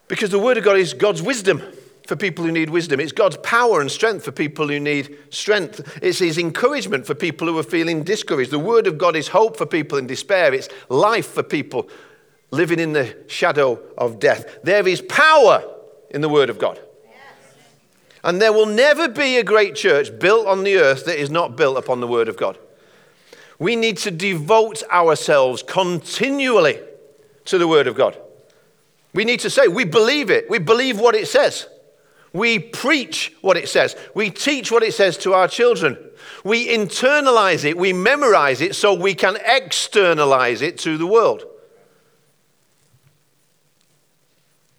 Because 0.07 0.29
the 0.29 0.37
Word 0.37 0.59
of 0.59 0.63
God 0.63 0.77
is 0.77 0.93
God's 0.93 1.23
wisdom 1.23 1.63
for 2.05 2.15
people 2.15 2.45
who 2.45 2.51
need 2.51 2.69
wisdom. 2.69 2.99
It's 2.99 3.11
God's 3.11 3.37
power 3.37 3.81
and 3.81 3.89
strength 3.89 4.23
for 4.23 4.31
people 4.31 4.67
who 4.67 4.79
need 4.79 5.17
strength. 5.31 5.97
It's 6.03 6.19
His 6.19 6.37
encouragement 6.37 7.07
for 7.07 7.15
people 7.15 7.47
who 7.47 7.57
are 7.57 7.63
feeling 7.63 8.03
discouraged. 8.03 8.51
The 8.51 8.59
Word 8.59 8.85
of 8.85 8.99
God 8.99 9.15
is 9.15 9.29
hope 9.29 9.57
for 9.57 9.65
people 9.65 9.97
in 9.97 10.05
despair. 10.05 10.53
It's 10.53 10.69
life 10.89 11.29
for 11.29 11.41
people 11.41 11.89
living 12.51 12.77
in 12.77 12.93
the 12.93 13.17
shadow 13.25 13.79
of 13.97 14.19
death. 14.19 14.59
There 14.61 14.87
is 14.87 15.01
power 15.01 15.63
in 16.11 16.21
the 16.21 16.29
Word 16.29 16.51
of 16.51 16.59
God. 16.59 16.79
And 18.25 18.41
there 18.41 18.51
will 18.51 18.65
never 18.65 19.07
be 19.07 19.37
a 19.37 19.43
great 19.43 19.75
church 19.75 20.17
built 20.17 20.47
on 20.47 20.63
the 20.63 20.77
earth 20.77 21.05
that 21.05 21.21
is 21.21 21.29
not 21.29 21.55
built 21.55 21.77
upon 21.77 22.01
the 22.01 22.07
Word 22.07 22.27
of 22.27 22.35
God. 22.35 22.57
We 23.59 23.75
need 23.75 23.97
to 23.99 24.09
devote 24.09 24.81
ourselves 24.91 25.61
continually 25.61 26.79
to 27.45 27.59
the 27.59 27.67
Word 27.67 27.85
of 27.85 27.93
God. 27.93 28.17
We 29.13 29.25
need 29.25 29.41
to 29.41 29.49
say, 29.51 29.67
we 29.67 29.85
believe 29.85 30.31
it. 30.31 30.49
We 30.49 30.57
believe 30.57 30.99
what 30.99 31.13
it 31.13 31.27
says. 31.27 31.67
We 32.33 32.57
preach 32.57 33.31
what 33.41 33.57
it 33.57 33.69
says. 33.69 33.95
We 34.15 34.31
teach 34.31 34.71
what 34.71 34.81
it 34.81 34.95
says 34.95 35.17
to 35.19 35.33
our 35.33 35.47
children. 35.47 35.95
We 36.43 36.67
internalize 36.67 37.63
it. 37.63 37.77
We 37.77 37.93
memorize 37.93 38.59
it 38.59 38.73
so 38.73 38.95
we 38.95 39.13
can 39.13 39.37
externalize 39.45 40.63
it 40.63 40.79
to 40.79 40.97
the 40.97 41.05
world. 41.05 41.45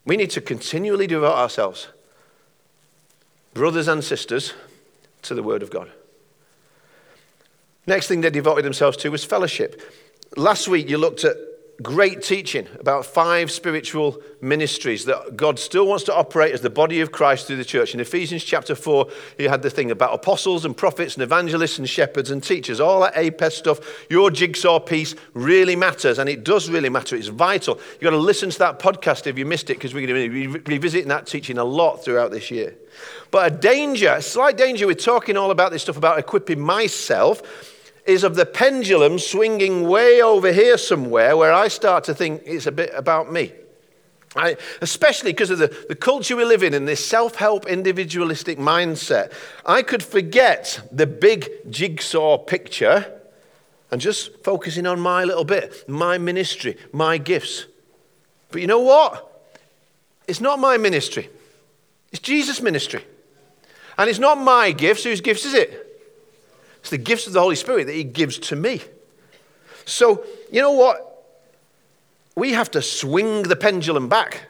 We 0.05 0.17
need 0.17 0.31
to 0.31 0.41
continually 0.41 1.07
devote 1.07 1.37
ourselves 1.37 1.89
brothers 3.57 3.89
and 3.89 4.05
sisters 4.05 4.53
to 5.23 5.35
the 5.35 5.43
Word 5.43 5.63
of 5.63 5.71
God. 5.71 5.91
Next 7.87 8.07
thing 8.07 8.21
they 8.21 8.29
devoted 8.29 8.67
themselves 8.67 8.99
to 8.99 9.11
was 9.11 9.25
fellowship. 9.25 9.81
Last 10.37 10.69
week 10.69 10.91
you 10.91 10.99
looked 10.99 11.25
at 11.25 11.37
great 11.83 12.23
teaching 12.23 12.67
about 12.81 13.05
five 13.05 13.51
spiritual 13.51 14.21
ministries 14.41 15.05
that 15.05 15.37
God 15.37 15.59
still 15.59 15.87
wants 15.87 16.05
to 16.05 16.15
operate 16.15 16.55
as 16.55 16.63
the 16.63 16.71
body 16.71 17.01
of 17.01 17.13
Christ 17.13 17.47
through 17.47 17.57
the 17.57 17.65
church. 17.65 17.93
In 17.93 18.01
Ephesians 18.01 18.43
chapter 18.45 18.75
4, 18.75 19.09
you 19.39 19.49
had 19.49 19.63
the 19.63 19.69
thing 19.69 19.91
about 19.91 20.15
apostles 20.15 20.65
and 20.65 20.77
prophets 20.77 21.15
and 21.15 21.23
evangelists 21.23 21.79
and 21.79 21.89
shepherds 21.89 22.31
and 22.31 22.43
teachers. 22.43 22.81
All 22.81 23.01
that 23.01 23.17
APES 23.17 23.57
stuff, 23.57 24.07
your 24.09 24.31
jigsaw 24.31 24.81
piece 24.81 25.15
really 25.35 25.77
matters, 25.77 26.19
and 26.19 26.29
it 26.31 26.45
does 26.45 26.71
really 26.71 26.89
matter. 26.89 27.15
It's 27.15 27.29
vital. 27.29 27.79
You've 27.93 28.03
got 28.03 28.11
to 28.11 28.17
listen 28.17 28.49
to 28.51 28.59
that 28.61 28.79
podcast 28.79 29.27
if 29.27 29.37
you 29.37 29.45
missed 29.45 29.69
it, 29.69 29.75
because 29.75 29.93
we're 29.93 30.07
going 30.07 30.31
to 30.31 30.31
be 30.31 30.47
revisiting 30.47 31.09
that 31.09 31.27
teaching 31.27 31.59
a 31.59 31.65
lot 31.65 32.03
throughout 32.03 32.31
this 32.31 32.51
year. 32.51 32.75
But 33.31 33.53
a 33.53 33.57
danger, 33.57 34.15
a 34.15 34.23
slight 34.23 34.57
danger 34.57 34.87
with 34.87 34.99
talking 34.99 35.37
all 35.37 35.51
about 35.51 35.73
this 35.73 35.83
stuff 35.83 35.99
about 35.99 36.19
equipping 36.19 36.61
myself 36.61 37.75
is 38.07 38.25
of 38.25 38.37
the 38.37 38.47
pendulum 38.47 39.19
swinging 39.19 39.89
way 39.89 40.23
over 40.23 40.53
here 40.53 40.79
somewhere 40.79 41.37
where 41.37 41.53
I 41.53 41.69
start 41.69 42.05
to 42.05 42.15
think 42.15 42.43
it's 42.45 42.67
a 42.67 42.73
bit 42.73 42.91
about 42.95 43.33
me. 43.33 43.53
I, 44.35 44.57
especially 44.83 45.33
because 45.33 45.51
of 45.51 45.59
the, 45.59 45.69
the 45.89 45.95
culture 45.95 46.37
we 46.37 46.45
live 46.45 46.63
in 46.63 46.75
and 46.75 46.87
this 46.87 47.05
self 47.05 47.37
help 47.37 47.67
individualistic 47.67 48.59
mindset. 48.59 49.33
I 49.65 49.83
could 49.83 50.03
forget 50.03 50.81
the 50.93 51.07
big 51.07 51.51
jigsaw 51.71 52.37
picture 52.39 53.11
and 53.91 54.01
just 54.01 54.43
focusing 54.45 54.87
on 54.87 55.01
my 55.01 55.25
little 55.25 55.45
bit, 55.45 55.89
my 55.89 56.19
ministry, 56.19 56.77
my 56.93 57.17
gifts. 57.17 57.67
But 58.51 58.61
you 58.61 58.67
know 58.67 58.81
what? 58.81 59.33
it's 60.27 60.41
not 60.41 60.59
my 60.59 60.77
ministry, 60.77 61.29
it's 62.11 62.21
Jesus' 62.21 62.61
ministry. 62.61 63.05
And 63.99 64.11
it's 64.11 64.19
not 64.19 64.37
my 64.37 64.73
gifts. 64.73 65.05
Whose 65.05 65.23
gifts 65.23 65.47
is 65.47 65.55
it? 65.55 65.86
It's 66.87 66.93
the 66.93 66.99
gifts 66.99 67.27
of 67.27 67.33
the 67.33 67.41
Holy 67.41 67.57
Spirit 67.57 67.87
that 67.87 67.97
He 67.97 68.05
gives 68.05 68.39
to 68.39 68.55
me. 68.55 68.81
So, 69.87 70.25
you 70.53 70.63
know 70.63 70.71
what? 70.71 71.27
We 72.37 72.53
have 72.53 72.71
to 72.71 72.81
swing 72.81 73.43
the 73.43 73.57
pendulum 73.57 74.09
back 74.09 74.43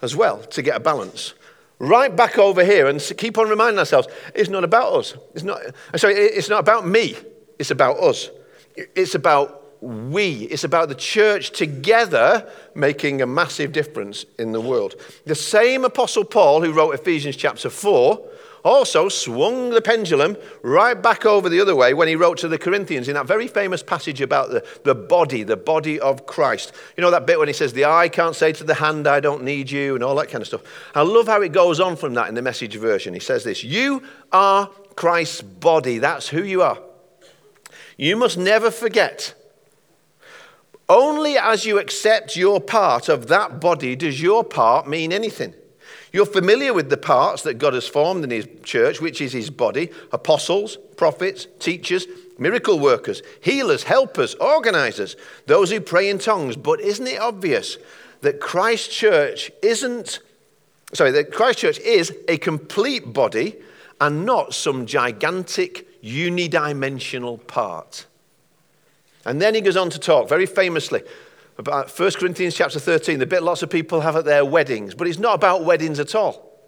as 0.00 0.14
well 0.14 0.38
to 0.38 0.62
get 0.62 0.76
a 0.76 0.78
balance. 0.78 1.34
Right 1.80 2.14
back 2.14 2.38
over 2.38 2.64
here 2.64 2.86
and 2.86 3.00
keep 3.18 3.36
on 3.36 3.48
reminding 3.48 3.80
ourselves 3.80 4.06
it's 4.32 4.48
not 4.48 4.62
about 4.62 4.92
us. 4.92 5.14
It's 5.34 5.42
not, 5.42 5.60
sorry, 5.96 6.14
it's 6.14 6.48
not 6.48 6.60
about 6.60 6.86
me. 6.86 7.16
It's 7.58 7.72
about 7.72 7.98
us. 7.98 8.30
It's 8.76 9.16
about 9.16 9.65
we. 9.80 10.44
It's 10.44 10.64
about 10.64 10.88
the 10.88 10.94
church 10.94 11.50
together 11.50 12.50
making 12.74 13.22
a 13.22 13.26
massive 13.26 13.72
difference 13.72 14.24
in 14.38 14.52
the 14.52 14.60
world. 14.60 14.94
The 15.24 15.34
same 15.34 15.84
Apostle 15.84 16.24
Paul 16.24 16.62
who 16.62 16.72
wrote 16.72 16.92
Ephesians 16.92 17.36
chapter 17.36 17.70
4 17.70 18.28
also 18.66 19.08
swung 19.08 19.70
the 19.70 19.80
pendulum 19.80 20.36
right 20.62 21.00
back 21.00 21.24
over 21.24 21.48
the 21.48 21.60
other 21.60 21.76
way 21.76 21.94
when 21.94 22.08
he 22.08 22.16
wrote 22.16 22.36
to 22.38 22.48
the 22.48 22.58
Corinthians 22.58 23.06
in 23.06 23.14
that 23.14 23.26
very 23.26 23.46
famous 23.46 23.80
passage 23.80 24.20
about 24.20 24.50
the, 24.50 24.66
the 24.82 24.94
body, 24.94 25.44
the 25.44 25.56
body 25.56 26.00
of 26.00 26.26
Christ. 26.26 26.72
You 26.96 27.02
know 27.02 27.12
that 27.12 27.26
bit 27.26 27.38
when 27.38 27.46
he 27.46 27.54
says, 27.54 27.72
The 27.72 27.84
eye 27.84 28.08
can't 28.08 28.34
say 28.34 28.52
to 28.54 28.64
the 28.64 28.74
hand, 28.74 29.06
I 29.06 29.20
don't 29.20 29.44
need 29.44 29.70
you, 29.70 29.94
and 29.94 30.02
all 30.02 30.16
that 30.16 30.30
kind 30.30 30.42
of 30.42 30.48
stuff. 30.48 30.62
I 30.96 31.02
love 31.02 31.28
how 31.28 31.42
it 31.42 31.52
goes 31.52 31.78
on 31.78 31.94
from 31.94 32.14
that 32.14 32.28
in 32.28 32.34
the 32.34 32.42
message 32.42 32.74
version. 32.74 33.14
He 33.14 33.20
says 33.20 33.44
this 33.44 33.62
You 33.62 34.02
are 34.32 34.68
Christ's 34.96 35.42
body. 35.42 35.98
That's 35.98 36.28
who 36.28 36.42
you 36.42 36.62
are. 36.62 36.78
You 37.96 38.16
must 38.16 38.36
never 38.36 38.72
forget. 38.72 39.34
Only 40.88 41.36
as 41.36 41.64
you 41.64 41.78
accept 41.78 42.36
your 42.36 42.60
part 42.60 43.08
of 43.08 43.26
that 43.26 43.60
body 43.60 43.96
does 43.96 44.22
your 44.22 44.44
part 44.44 44.86
mean 44.86 45.12
anything. 45.12 45.54
You're 46.12 46.26
familiar 46.26 46.72
with 46.72 46.88
the 46.88 46.96
parts 46.96 47.42
that 47.42 47.54
God 47.54 47.74
has 47.74 47.88
formed 47.88 48.22
in 48.24 48.30
His 48.30 48.46
church, 48.62 49.00
which 49.00 49.20
is 49.20 49.32
His 49.32 49.50
body 49.50 49.90
apostles, 50.12 50.76
prophets, 50.96 51.46
teachers, 51.58 52.06
miracle 52.38 52.78
workers, 52.78 53.22
healers, 53.40 53.82
helpers, 53.82 54.34
organizers, 54.36 55.16
those 55.46 55.70
who 55.70 55.80
pray 55.80 56.08
in 56.08 56.18
tongues. 56.18 56.56
But 56.56 56.80
isn't 56.80 57.06
it 57.06 57.20
obvious 57.20 57.78
that 58.20 58.40
Christ 58.40 58.90
Church 58.90 59.50
isn't, 59.62 60.20
sorry, 60.92 61.10
that 61.10 61.32
Christ 61.32 61.58
Church 61.58 61.78
is 61.80 62.14
a 62.28 62.38
complete 62.38 63.12
body 63.12 63.56
and 64.00 64.24
not 64.24 64.54
some 64.54 64.86
gigantic 64.86 66.02
unidimensional 66.02 67.44
part? 67.46 68.06
And 69.26 69.42
then 69.42 69.54
he 69.54 69.60
goes 69.60 69.76
on 69.76 69.90
to 69.90 69.98
talk 69.98 70.28
very 70.28 70.46
famously 70.46 71.02
about 71.58 71.90
1 71.90 72.10
Corinthians 72.12 72.54
chapter 72.54 72.78
13, 72.78 73.18
the 73.18 73.26
bit 73.26 73.42
lots 73.42 73.62
of 73.62 73.70
people 73.70 74.02
have 74.02 74.14
at 74.14 74.24
their 74.24 74.44
weddings, 74.44 74.94
but 74.94 75.08
it's 75.08 75.18
not 75.18 75.34
about 75.34 75.64
weddings 75.64 75.98
at 75.98 76.14
all. 76.14 76.60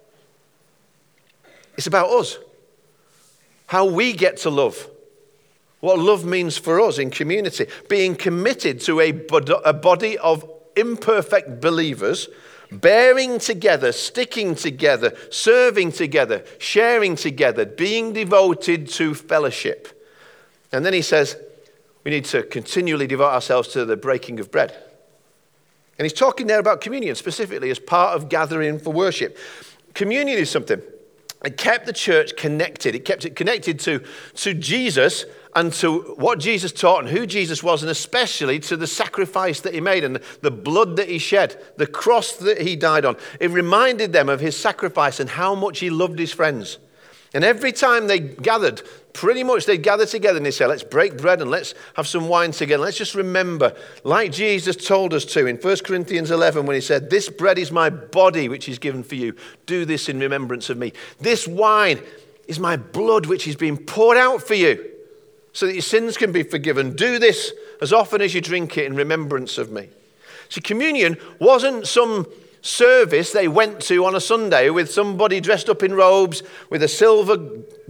It's 1.77 1.87
about 1.87 2.09
us. 2.09 2.37
How 3.67 3.85
we 3.85 4.13
get 4.13 4.37
to 4.37 4.49
love. 4.49 4.89
What 5.79 5.99
love 5.99 6.25
means 6.25 6.57
for 6.57 6.81
us 6.81 6.97
in 6.97 7.11
community. 7.11 7.67
Being 7.87 8.15
committed 8.15 8.81
to 8.81 8.99
a 8.99 9.11
body 9.73 10.17
of 10.17 10.49
imperfect 10.75 11.61
believers, 11.61 12.27
bearing 12.71 13.39
together, 13.39 13.91
sticking 13.91 14.55
together, 14.55 15.15
serving 15.29 15.91
together, 15.91 16.43
sharing 16.57 17.15
together, 17.15 17.65
being 17.65 18.11
devoted 18.11 18.89
to 18.89 19.13
fellowship. 19.13 20.03
And 20.71 20.85
then 20.85 20.93
he 20.93 21.01
says, 21.01 21.37
we 22.03 22.11
need 22.11 22.25
to 22.25 22.43
continually 22.43 23.07
devote 23.07 23.31
ourselves 23.31 23.69
to 23.69 23.85
the 23.85 23.97
breaking 23.97 24.39
of 24.39 24.51
bread. 24.51 24.71
And 25.97 26.05
he's 26.05 26.13
talking 26.13 26.47
there 26.47 26.59
about 26.59 26.81
communion 26.81 27.15
specifically 27.15 27.69
as 27.69 27.79
part 27.79 28.15
of 28.15 28.29
gathering 28.29 28.79
for 28.79 28.91
worship. 28.91 29.37
Communion 29.93 30.37
is 30.37 30.49
something 30.49 30.81
it 31.43 31.55
kept 31.55 31.85
the 31.85 31.93
church 31.93 32.35
connected. 32.35 32.95
It 32.95 33.05
kept 33.05 33.23
it 33.23 33.35
connected 33.35 33.79
to, 33.81 34.03
to 34.35 34.53
Jesus 34.53 35.25
and 35.55 35.71
to 35.73 36.01
what 36.17 36.39
Jesus 36.39 36.73
taught 36.73 37.05
and 37.05 37.09
who 37.09 37.25
Jesus 37.25 37.63
was, 37.63 37.81
and 37.81 37.89
especially 37.89 38.59
to 38.59 38.75
the 38.75 38.87
sacrifice 38.87 39.61
that 39.61 39.73
he 39.73 39.79
made 39.79 40.03
and 40.03 40.17
the 40.41 40.51
blood 40.51 40.97
that 40.97 41.07
he 41.07 41.17
shed, 41.17 41.61
the 41.77 41.87
cross 41.87 42.33
that 42.33 42.61
he 42.61 42.75
died 42.75 43.05
on. 43.05 43.15
It 43.39 43.51
reminded 43.51 44.11
them 44.11 44.27
of 44.27 44.41
his 44.41 44.57
sacrifice 44.57 45.19
and 45.19 45.29
how 45.29 45.55
much 45.55 45.79
he 45.79 45.89
loved 45.89 46.19
his 46.19 46.33
friends. 46.33 46.77
And 47.33 47.45
every 47.45 47.71
time 47.71 48.07
they 48.07 48.19
gathered, 48.19 48.81
pretty 49.13 49.43
much 49.43 49.65
they'd 49.65 49.83
gather 49.83 50.05
together 50.05 50.37
and 50.37 50.45
they 50.45 50.51
say, 50.51 50.65
let's 50.65 50.83
break 50.83 51.17
bread 51.17 51.41
and 51.41 51.49
let's 51.49 51.73
have 51.95 52.07
some 52.07 52.27
wine 52.27 52.51
together. 52.51 52.83
Let's 52.83 52.97
just 52.97 53.15
remember, 53.15 53.75
like 54.03 54.31
Jesus 54.31 54.75
told 54.75 55.13
us 55.13 55.25
to 55.25 55.47
in 55.47 55.57
1 55.57 55.77
Corinthians 55.77 56.31
11 56.31 56.65
when 56.65 56.75
he 56.75 56.81
said, 56.81 57.09
This 57.09 57.29
bread 57.29 57.57
is 57.57 57.71
my 57.71 57.89
body 57.89 58.49
which 58.49 58.69
is 58.69 58.79
given 58.79 59.03
for 59.03 59.15
you. 59.15 59.35
Do 59.65 59.85
this 59.85 60.09
in 60.09 60.19
remembrance 60.19 60.69
of 60.69 60.77
me. 60.77 60.93
This 61.19 61.47
wine 61.47 62.01
is 62.47 62.59
my 62.59 62.77
blood 62.77 63.25
which 63.25 63.47
is 63.47 63.55
being 63.55 63.77
poured 63.77 64.17
out 64.17 64.41
for 64.41 64.55
you 64.55 64.89
so 65.53 65.65
that 65.65 65.73
your 65.73 65.81
sins 65.81 66.17
can 66.17 66.31
be 66.31 66.43
forgiven. 66.43 66.95
Do 66.95 67.19
this 67.19 67.51
as 67.81 67.91
often 67.91 68.21
as 68.21 68.33
you 68.33 68.41
drink 68.41 68.77
it 68.77 68.85
in 68.85 68.95
remembrance 68.95 69.57
of 69.57 69.71
me. 69.71 69.89
See, 70.49 70.61
communion 70.61 71.17
wasn't 71.39 71.87
some 71.87 72.27
service 72.61 73.31
they 73.31 73.47
went 73.47 73.81
to 73.81 74.05
on 74.05 74.15
a 74.15 74.21
Sunday 74.21 74.69
with 74.69 74.91
somebody 74.91 75.39
dressed 75.39 75.69
up 75.69 75.83
in 75.83 75.93
robes 75.93 76.43
with 76.69 76.83
a 76.83 76.87
silver 76.87 77.37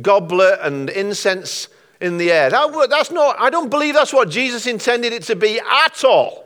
goblet 0.02 0.60
and 0.62 0.90
incense 0.90 1.68
in 2.00 2.18
the 2.18 2.32
air. 2.32 2.50
That, 2.50 2.88
that's 2.90 3.12
not, 3.12 3.40
I 3.40 3.50
don't 3.50 3.70
believe 3.70 3.94
that's 3.94 4.14
what 4.14 4.30
Jesus 4.30 4.68
intended 4.68 5.14
it 5.14 5.24
to 5.24 5.36
be 5.36 5.60
at 5.60 6.04
all. 6.04 6.46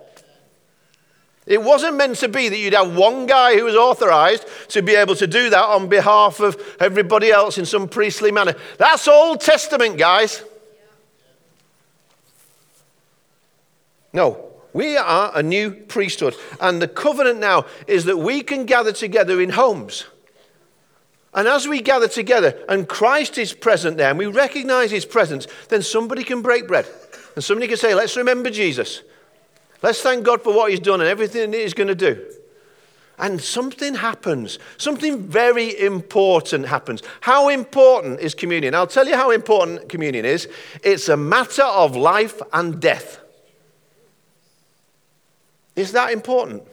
It 1.46 1.62
wasn't 1.62 1.98
meant 1.98 2.18
to 2.18 2.30
be 2.30 2.48
that 2.48 2.58
you'd 2.58 2.74
have 2.74 2.96
one 2.96 3.26
guy 3.26 3.56
who 3.56 3.66
was 3.66 3.76
authorized 3.76 4.46
to 4.70 4.82
be 4.82 4.96
able 4.96 5.16
to 5.16 5.28
do 5.28 5.50
that 5.50 5.64
on 5.64 5.90
behalf 5.90 6.40
of 6.40 6.78
everybody 6.80 7.32
else 7.32 7.58
in 7.58 7.66
some 7.66 7.90
priestly 7.90 8.32
manner. 8.32 8.56
That's 8.78 9.08
Old 9.10 9.42
Testament, 9.42 9.98
guys. 9.98 10.42
No, 14.14 14.53
we 14.74 14.98
are 14.98 15.32
a 15.36 15.44
new 15.44 15.72
priesthood. 15.72 16.36
And 16.60 16.82
the 16.82 16.88
covenant 16.88 17.40
now 17.40 17.66
is 17.88 18.06
that 18.06 18.18
we 18.18 18.42
can 18.42 18.66
gather 18.66 18.92
together 18.92 19.40
in 19.40 19.52
homes. 19.52 20.06
And 21.34 21.48
as 21.48 21.68
we 21.68 21.82
gather 21.82 22.08
together 22.08 22.60
and 22.70 22.88
Christ 22.88 23.38
is 23.38 23.54
present 23.54 23.98
there 23.98 24.10
and 24.10 24.20
we 24.20 24.28
recognize 24.28 24.92
his 24.92 25.06
presence, 25.06 25.48
then 25.70 25.82
somebody 25.82 26.24
can 26.24 26.42
break 26.42 26.68
bread. 26.68 26.88
And 27.36 27.44
somebody 27.44 27.68
can 27.68 27.78
say, 27.78 27.96
Let's 27.96 28.18
remember 28.18 28.50
Jesus. 28.50 29.02
Let's 29.82 30.02
thank 30.02 30.24
God 30.24 30.42
for 30.42 30.54
what 30.54 30.72
he's 30.72 30.80
done 30.80 31.02
and 31.02 31.10
everything 31.10 31.52
that 31.52 31.58
he's 31.58 31.74
going 31.74 31.88
to 31.88 31.96
do. 31.96 32.24
And 33.20 33.40
something 33.42 33.96
happens. 33.96 34.58
Something 34.78 35.24
very 35.24 35.80
important 35.80 36.68
happens. 36.68 37.04
How 37.22 37.50
important 37.50 38.22
is 38.22 38.34
communion? 38.34 38.74
I'll 38.74 38.88
tell 38.88 39.08
you 39.08 39.16
how 39.16 39.32
important 39.32 39.90
communion 39.90 40.26
is. 40.26 40.48
It's 40.84 41.10
a 41.10 41.18
matter 41.18 41.64
of 41.64 41.96
life 41.96 42.42
and 42.54 42.80
death. 42.80 43.23
Is 45.76 45.92
that 45.94 46.12
important? 46.12 46.64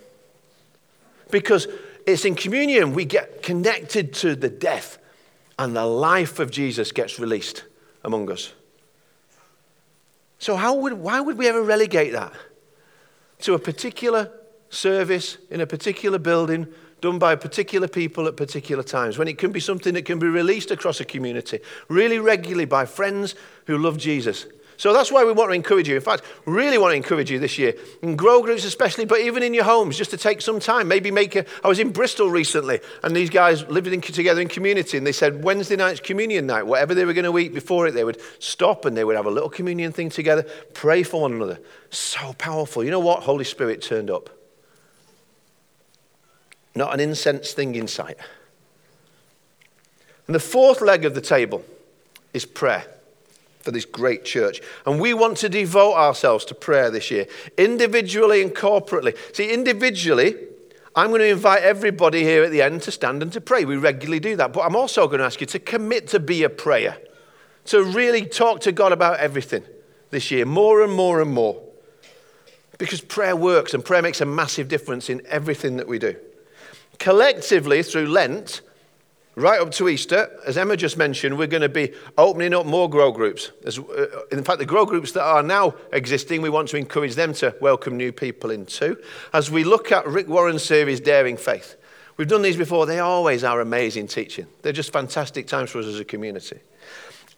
Because 1.30 1.66
it's 2.07 2.25
in 2.25 2.35
communion 2.35 2.95
we 2.95 3.04
get 3.04 3.42
connected 3.42 4.12
to 4.14 4.35
the 4.35 4.49
death 4.49 4.99
and 5.59 5.76
the 5.76 5.87
life 5.87 6.38
of 6.38 6.50
Jesus 6.50 6.92
gets 6.92 7.19
released 7.19 7.64
among 8.02 8.30
us. 8.30 8.52
So, 10.38 10.57
how 10.57 10.75
would, 10.75 10.95
why 10.95 11.21
would 11.21 11.37
we 11.37 11.49
ever 11.49 11.62
relegate 11.62 12.12
that 12.12 12.33
to 13.40 13.54
a 13.54 13.59
particular 13.59 14.30
service 14.71 15.37
in 15.50 15.61
a 15.61 15.66
particular 15.66 16.19
building 16.19 16.66
done 17.00 17.19
by 17.19 17.35
particular 17.35 17.88
people 17.88 18.26
at 18.26 18.37
particular 18.37 18.83
times 18.83 19.19
when 19.19 19.28
it 19.28 19.38
can 19.38 19.52
be 19.52 19.61
something 19.61 19.95
that 19.95 20.04
can 20.04 20.19
be 20.19 20.26
released 20.26 20.71
across 20.71 21.00
a 21.00 21.04
community 21.04 21.61
really 21.88 22.19
regularly 22.19 22.64
by 22.64 22.87
friends 22.87 23.35
who 23.66 23.76
love 23.76 23.99
Jesus? 23.99 24.47
So 24.81 24.95
that's 24.95 25.13
why 25.13 25.27
we 25.27 25.33
want 25.33 25.51
to 25.51 25.55
encourage 25.55 25.91
you. 25.91 25.97
In 25.97 26.01
fact, 26.01 26.23
really 26.47 26.79
want 26.79 26.93
to 26.93 26.97
encourage 26.97 27.31
you 27.31 27.39
this 27.39 27.59
year 27.59 27.75
in 28.01 28.17
grow 28.17 28.41
groups, 28.41 28.65
especially, 28.65 29.05
but 29.05 29.21
even 29.21 29.43
in 29.43 29.53
your 29.53 29.65
homes, 29.65 29.99
just 29.99 30.11
to 30.13 30.17
take 30.17 30.41
some 30.41 30.59
time. 30.59 30.89
Maybe 30.89 31.11
make 31.11 31.37
a. 31.37 31.45
I 31.63 31.69
was 31.69 31.79
in 31.79 31.91
Bristol 31.91 32.31
recently, 32.31 32.81
and 33.03 33.15
these 33.15 33.29
guys 33.29 33.63
lived 33.69 33.89
in, 33.89 34.01
together 34.01 34.41
in 34.41 34.49
community, 34.49 34.97
and 34.97 35.07
they 35.07 35.13
said 35.13 35.45
Wednesday 35.45 35.77
night's 35.77 36.01
communion 36.01 36.47
night, 36.47 36.63
whatever 36.63 36.95
they 36.95 37.05
were 37.05 37.13
going 37.13 37.31
to 37.31 37.39
eat 37.39 37.53
before 37.53 37.89
it, 37.89 37.91
they 37.91 38.05
would 38.05 38.23
stop 38.39 38.87
and 38.87 38.97
they 38.97 39.05
would 39.05 39.17
have 39.17 39.27
a 39.27 39.31
little 39.31 39.51
communion 39.51 39.93
thing 39.93 40.09
together, 40.09 40.45
pray 40.73 41.03
for 41.03 41.21
one 41.21 41.35
another. 41.35 41.59
So 41.91 42.33
powerful. 42.39 42.83
You 42.83 42.91
know 42.91 43.01
what? 43.01 43.25
Holy 43.25 43.45
Spirit 43.45 43.83
turned 43.83 44.09
up. 44.09 44.31
Not 46.75 46.95
an 46.95 47.01
incense 47.01 47.53
thing 47.53 47.75
in 47.75 47.87
sight. 47.87 48.17
And 50.27 50.35
the 50.35 50.41
fourth 50.41 50.81
leg 50.81 51.05
of 51.05 51.15
the 51.15 51.21
table 51.21 51.67
is 52.33 52.47
prayer 52.47 52.87
for 53.61 53.71
this 53.71 53.85
great 53.85 54.25
church. 54.25 54.61
And 54.87 55.00
we 55.00 55.14
want 55.14 55.37
to 55.38 55.49
devote 55.49 55.95
ourselves 55.95 56.45
to 56.47 56.55
prayer 56.55 56.90
this 56.90 57.11
year, 57.11 57.26
individually 57.57 58.43
and 58.43 58.55
corporately. 58.55 59.17
See, 59.35 59.52
individually, 59.52 60.35
I'm 60.97 61.09
going 61.11 61.21
to 61.21 61.29
invite 61.29 61.62
everybody 61.62 62.23
here 62.25 62.43
at 62.43 62.50
the 62.50 62.62
end 62.62 62.83
to 62.83 62.90
stand 62.90 63.23
and 63.23 63.33
to 63.33 63.40
pray. 63.40 63.64
We 63.64 63.76
regularly 63.76 64.21
do 64.21 64.35
that. 64.37 64.52
But 64.52 64.62
I'm 64.62 64.75
also 64.75 65.07
going 65.07 65.21
to 65.21 65.25
ask 65.25 65.40
you 65.40 65.47
to 65.47 65.59
commit 65.59 66.09
to 66.09 66.19
be 66.19 66.43
a 66.43 66.50
prayer, 66.50 66.99
to 67.67 67.83
really 67.83 68.26
talk 68.26 68.61
to 68.62 68.73
God 68.73 68.93
about 68.93 69.21
everything 69.21 69.62
this 70.11 70.31
year, 70.31 70.45
more 70.45 70.83
and 70.83 70.93
more 70.93 71.21
and 71.21 71.33
more. 71.33 71.62
Because 72.79 73.02
prayer 73.02 73.37
works 73.37 73.75
and 73.75 73.85
prayer 73.85 74.02
makes 74.02 74.23
a 74.23 74.25
massive 74.25 74.67
difference 74.69 75.11
in 75.11 75.21
everything 75.26 75.76
that 75.76 75.87
we 75.87 75.99
do. 75.99 76.17
collectively 77.00 77.83
through 77.83 78.07
Lent, 78.07 78.61
right 79.41 79.61
up 79.61 79.71
to 79.73 79.89
Easter, 79.89 80.31
as 80.47 80.57
Emma 80.57 80.77
just 80.77 80.97
mentioned, 80.97 81.37
we're 81.37 81.47
going 81.47 81.63
to 81.63 81.69
be 81.69 81.93
opening 82.17 82.55
up 82.55 82.67
more 82.67 82.89
grow 82.89 83.11
groups. 83.11 83.51
As, 83.65 83.79
uh, 83.79 84.07
in 84.31 84.45
fact, 84.45 84.59
the 84.59 84.67
grow 84.67 84.87
groups 84.87 85.13
that 85.13 85.23
are 85.23 85.43
now 85.43 85.75
existing, 85.93 86.43
we 86.43 86.51
want 86.51 86.69
to 86.69 86.77
encourage 86.77 87.15
them 87.15 87.33
to 87.35 87.55
welcome 87.61 87.97
new 87.97 88.13
people 88.13 88.51
in 88.51 88.67
too. 88.67 88.97
As 89.33 89.51
we 89.51 89.65
look 89.65 89.91
at 89.93 90.07
Rick 90.07 90.29
Warren's 90.29 90.63
series, 90.63 91.01
Daring 91.01 91.37
Faith, 91.37 91.77
we've 92.17 92.29
done 92.29 92.43
these 92.43 92.57
before. 92.57 92.87
They 92.87 92.99
always 92.99 93.43
are 93.45 93.61
amazing 93.61 94.09
teaching. 94.09 94.47
They're 94.63 94.73
just 94.73 94.93
fantastic 94.93 95.47
times 95.47 95.71
for 95.71 95.79
us 95.79 95.87
as 95.87 95.99
a 95.99 96.05
community. 96.05 96.61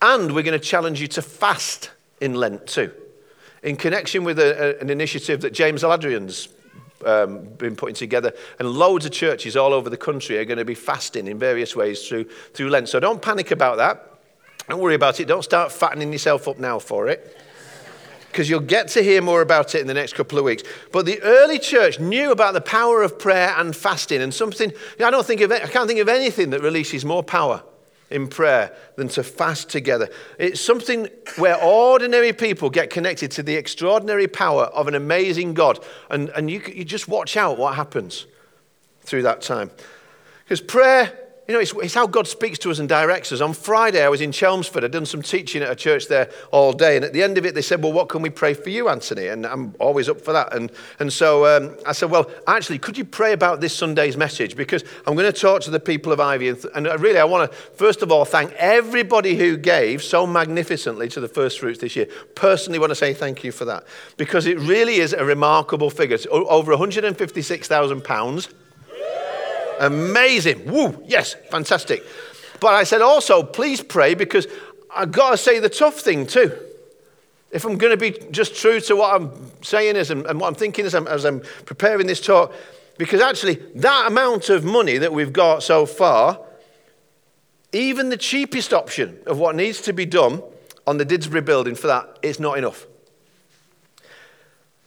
And 0.00 0.34
we're 0.34 0.42
going 0.42 0.58
to 0.58 0.64
challenge 0.64 1.00
you 1.00 1.08
to 1.08 1.22
fast 1.22 1.90
in 2.20 2.34
Lent 2.34 2.66
too, 2.66 2.92
in 3.62 3.76
connection 3.76 4.24
with 4.24 4.38
a, 4.38 4.76
a, 4.76 4.80
an 4.80 4.90
initiative 4.90 5.40
that 5.42 5.52
James 5.52 5.82
Aladiran's 5.82 6.48
um, 7.06 7.44
been 7.58 7.76
putting 7.76 7.94
together, 7.94 8.32
and 8.58 8.68
loads 8.68 9.06
of 9.06 9.12
churches 9.12 9.56
all 9.56 9.72
over 9.72 9.90
the 9.90 9.96
country 9.96 10.38
are 10.38 10.44
going 10.44 10.58
to 10.58 10.64
be 10.64 10.74
fasting 10.74 11.26
in 11.26 11.38
various 11.38 11.74
ways 11.76 12.06
through, 12.06 12.24
through 12.54 12.70
Lent. 12.70 12.88
So 12.88 13.00
don't 13.00 13.20
panic 13.20 13.50
about 13.50 13.78
that. 13.78 14.08
Don't 14.68 14.80
worry 14.80 14.94
about 14.94 15.20
it. 15.20 15.26
Don't 15.26 15.42
start 15.42 15.72
fattening 15.72 16.12
yourself 16.12 16.46
up 16.48 16.58
now 16.58 16.78
for 16.78 17.08
it. 17.08 17.36
Because 18.28 18.48
you'll 18.48 18.60
get 18.60 18.88
to 18.88 19.02
hear 19.02 19.20
more 19.20 19.42
about 19.42 19.74
it 19.74 19.80
in 19.80 19.86
the 19.86 19.94
next 19.94 20.14
couple 20.14 20.38
of 20.38 20.44
weeks. 20.44 20.62
But 20.90 21.04
the 21.04 21.20
early 21.22 21.58
church 21.58 22.00
knew 22.00 22.30
about 22.30 22.54
the 22.54 22.62
power 22.62 23.02
of 23.02 23.18
prayer 23.18 23.54
and 23.58 23.76
fasting, 23.76 24.22
and 24.22 24.32
something 24.32 24.72
I 24.98 25.10
don't 25.10 25.26
think 25.26 25.42
of. 25.42 25.52
I 25.52 25.66
can't 25.66 25.86
think 25.86 26.00
of 26.00 26.08
anything 26.08 26.50
that 26.50 26.62
releases 26.62 27.04
more 27.04 27.22
power 27.22 27.62
in 28.12 28.28
prayer 28.28 28.74
than 28.96 29.08
to 29.08 29.22
fast 29.22 29.68
together. 29.68 30.08
It's 30.38 30.60
something 30.60 31.08
where 31.36 31.56
ordinary 31.62 32.32
people 32.32 32.70
get 32.70 32.90
connected 32.90 33.30
to 33.32 33.42
the 33.42 33.56
extraordinary 33.56 34.28
power 34.28 34.64
of 34.64 34.88
an 34.88 34.94
amazing 34.94 35.54
God. 35.54 35.84
And, 36.10 36.28
and 36.30 36.50
you, 36.50 36.62
you 36.72 36.84
just 36.84 37.08
watch 37.08 37.36
out 37.36 37.58
what 37.58 37.74
happens 37.74 38.26
through 39.00 39.22
that 39.22 39.42
time. 39.42 39.70
Because 40.44 40.60
prayer 40.60 41.18
you 41.48 41.54
know, 41.54 41.60
it's, 41.60 41.72
it's, 41.74 41.94
how 41.94 42.06
God 42.06 42.28
speaks 42.28 42.56
to 42.60 42.70
us 42.70 42.78
and 42.78 42.88
directs 42.88 43.32
us. 43.32 43.40
On 43.40 43.52
Friday, 43.52 44.04
I 44.04 44.08
was 44.08 44.20
in 44.20 44.30
Chelmsford. 44.30 44.84
I'd 44.84 44.92
done 44.92 45.04
some 45.04 45.22
teaching 45.22 45.60
at 45.60 45.70
a 45.70 45.74
church 45.74 46.06
there 46.06 46.30
all 46.52 46.72
day. 46.72 46.94
And 46.94 47.04
at 47.04 47.12
the 47.12 47.22
end 47.22 47.36
of 47.36 47.44
it, 47.44 47.56
they 47.56 47.62
said, 47.62 47.82
Well, 47.82 47.92
what 47.92 48.08
can 48.08 48.22
we 48.22 48.30
pray 48.30 48.54
for 48.54 48.70
you, 48.70 48.88
Anthony? 48.88 49.26
And 49.26 49.44
I'm 49.44 49.74
always 49.80 50.08
up 50.08 50.20
for 50.20 50.32
that. 50.32 50.54
And, 50.54 50.70
and 51.00 51.12
so 51.12 51.44
um, 51.44 51.76
I 51.84 51.92
said, 51.92 52.10
Well, 52.10 52.30
actually, 52.46 52.78
could 52.78 52.96
you 52.96 53.04
pray 53.04 53.32
about 53.32 53.60
this 53.60 53.74
Sunday's 53.74 54.16
message? 54.16 54.54
Because 54.54 54.84
I'm 55.04 55.16
going 55.16 55.30
to 55.30 55.38
talk 55.38 55.62
to 55.62 55.70
the 55.70 55.80
people 55.80 56.12
of 56.12 56.20
Ivy. 56.20 56.48
And, 56.48 56.62
th- 56.62 56.72
and 56.76 56.86
really, 57.00 57.18
I 57.18 57.24
want 57.24 57.50
to, 57.50 57.56
first 57.56 58.02
of 58.02 58.12
all, 58.12 58.24
thank 58.24 58.52
everybody 58.52 59.34
who 59.34 59.56
gave 59.56 60.00
so 60.00 60.28
magnificently 60.28 61.08
to 61.08 61.20
the 61.20 61.28
first 61.28 61.58
fruits 61.58 61.80
this 61.80 61.96
year. 61.96 62.06
Personally, 62.36 62.78
want 62.78 62.90
to 62.90 62.96
say 62.96 63.14
thank 63.14 63.42
you 63.42 63.50
for 63.50 63.64
that. 63.64 63.84
Because 64.16 64.46
it 64.46 64.60
really 64.60 64.96
is 64.96 65.12
a 65.12 65.24
remarkable 65.24 65.90
figure. 65.90 66.14
It's 66.14 66.26
over 66.30 66.72
£156,000 66.72 68.52
Amazing. 69.82 70.70
Woo, 70.70 71.02
yes, 71.06 71.34
fantastic. 71.50 72.04
But 72.60 72.74
I 72.74 72.84
said 72.84 73.02
also, 73.02 73.42
please 73.42 73.82
pray 73.82 74.14
because 74.14 74.46
I've 74.94 75.10
got 75.10 75.32
to 75.32 75.36
say 75.36 75.58
the 75.58 75.68
tough 75.68 75.98
thing 75.98 76.24
too. 76.24 76.56
If 77.50 77.64
I'm 77.64 77.76
going 77.76 77.90
to 77.90 77.96
be 77.96 78.16
just 78.30 78.54
true 78.54 78.78
to 78.80 78.94
what 78.94 79.12
I'm 79.20 79.50
saying 79.62 79.96
is 79.96 80.10
and, 80.12 80.24
what 80.40 80.46
I'm 80.46 80.54
thinking 80.54 80.86
as 80.86 80.94
I'm, 80.94 81.08
as 81.08 81.24
I'm 81.24 81.40
preparing 81.66 82.06
this 82.06 82.20
talk, 82.20 82.54
because 82.96 83.20
actually, 83.20 83.56
that 83.74 84.06
amount 84.06 84.50
of 84.50 84.64
money 84.64 84.98
that 84.98 85.12
we've 85.12 85.32
got 85.32 85.64
so 85.64 85.84
far, 85.84 86.38
even 87.72 88.08
the 88.08 88.16
cheapest 88.16 88.72
option 88.72 89.18
of 89.26 89.38
what 89.38 89.56
needs 89.56 89.80
to 89.82 89.92
be 89.92 90.06
done 90.06 90.42
on 90.86 90.98
the 90.98 91.04
Didsbury 91.04 91.44
building 91.44 91.74
for 91.74 91.88
that 91.88 92.20
is 92.22 92.38
not 92.38 92.56
enough. 92.56 92.86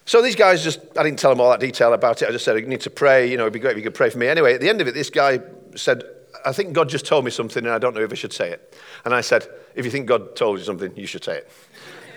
So 0.06 0.22
these 0.22 0.36
guys 0.36 0.64
just, 0.64 0.80
I 0.98 1.04
didn't 1.04 1.18
tell 1.18 1.32
them 1.32 1.42
all 1.42 1.50
that 1.50 1.60
detail 1.60 1.94
about 1.94 2.22
it. 2.22 2.30
I 2.30 2.32
just 2.32 2.46
said, 2.46 2.60
you 2.60 2.68
need 2.68 2.82
to 2.82 2.92
pray. 2.92 3.30
You 3.30 3.38
know, 3.38 3.44
it'd 3.44 3.54
be 3.54 3.60
great 3.60 3.72
if 3.72 3.78
you 3.78 3.84
could 3.84 3.96
pray 3.96 4.12
for 4.12 4.20
me. 4.20 4.28
Anyway, 4.28 4.54
at 4.54 4.62
the 4.62 4.70
end 4.70 4.80
of 4.80 4.88
it, 4.88 4.94
this 4.94 5.10
guy 5.10 5.40
said, 5.76 6.04
I 6.46 6.52
think 6.52 6.74
God 6.74 6.90
just 6.90 7.08
told 7.08 7.26
me 7.26 7.32
something 7.32 7.66
and 7.66 7.74
I 7.74 7.80
don't 7.80 7.96
know 7.96 8.02
if 8.02 8.12
I 8.12 8.16
should 8.16 8.34
say 8.34 8.52
it. 8.52 8.76
And 9.04 9.16
I 9.16 9.22
said, 9.22 9.48
if 9.74 9.84
you 9.84 9.90
think 9.90 10.06
God 10.06 10.36
told 10.36 10.60
you 10.60 10.66
something, 10.66 10.96
you 10.96 11.08
should 11.08 11.24
say 11.24 11.38
it. 11.38 11.52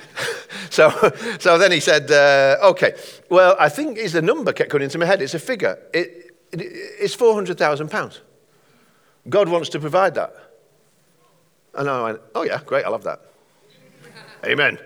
so, 0.70 0.90
so 1.38 1.56
then 1.56 1.72
he 1.72 1.80
said, 1.80 2.10
uh, 2.10 2.58
okay, 2.70 2.94
well, 3.30 3.56
I 3.58 3.70
think 3.70 3.96
is 3.96 4.12
the 4.12 4.22
number 4.22 4.52
kept 4.52 4.70
coming 4.70 4.84
into 4.84 4.98
my 4.98 5.06
head. 5.06 5.22
It's 5.22 5.34
a 5.34 5.38
figure. 5.38 5.78
It, 5.94 6.36
it, 6.52 6.60
it's 6.60 7.16
£400,000. 7.16 8.20
God 9.30 9.48
wants 9.48 9.70
to 9.70 9.80
provide 9.80 10.14
that. 10.16 10.34
And 11.74 11.88
I 11.88 12.02
went, 12.02 12.20
oh 12.34 12.42
yeah, 12.42 12.60
great, 12.66 12.84
I 12.84 12.88
love 12.88 13.04
that. 13.04 13.22
Amen. 14.44 14.78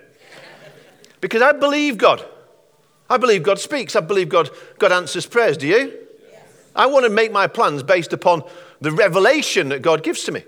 Because 1.20 1.42
I 1.42 1.52
believe 1.52 1.98
God. 1.98 2.24
I 3.12 3.18
believe 3.18 3.42
God 3.42 3.59
speaks. 3.59 3.94
I 3.94 4.01
believe 4.01 4.31
God, 4.31 4.48
God 4.79 4.90
answers 4.90 5.27
prayers. 5.27 5.59
Do 5.59 5.66
you? 5.66 5.92
Yes. 6.31 6.42
I 6.75 6.87
want 6.87 7.05
to 7.05 7.11
make 7.11 7.31
my 7.31 7.46
plans 7.46 7.83
based 7.83 8.14
upon 8.14 8.42
the 8.81 8.90
revelation 8.90 9.68
that 9.68 9.83
God 9.83 10.03
gives 10.03 10.25
to 10.25 10.33
me. 10.33 10.44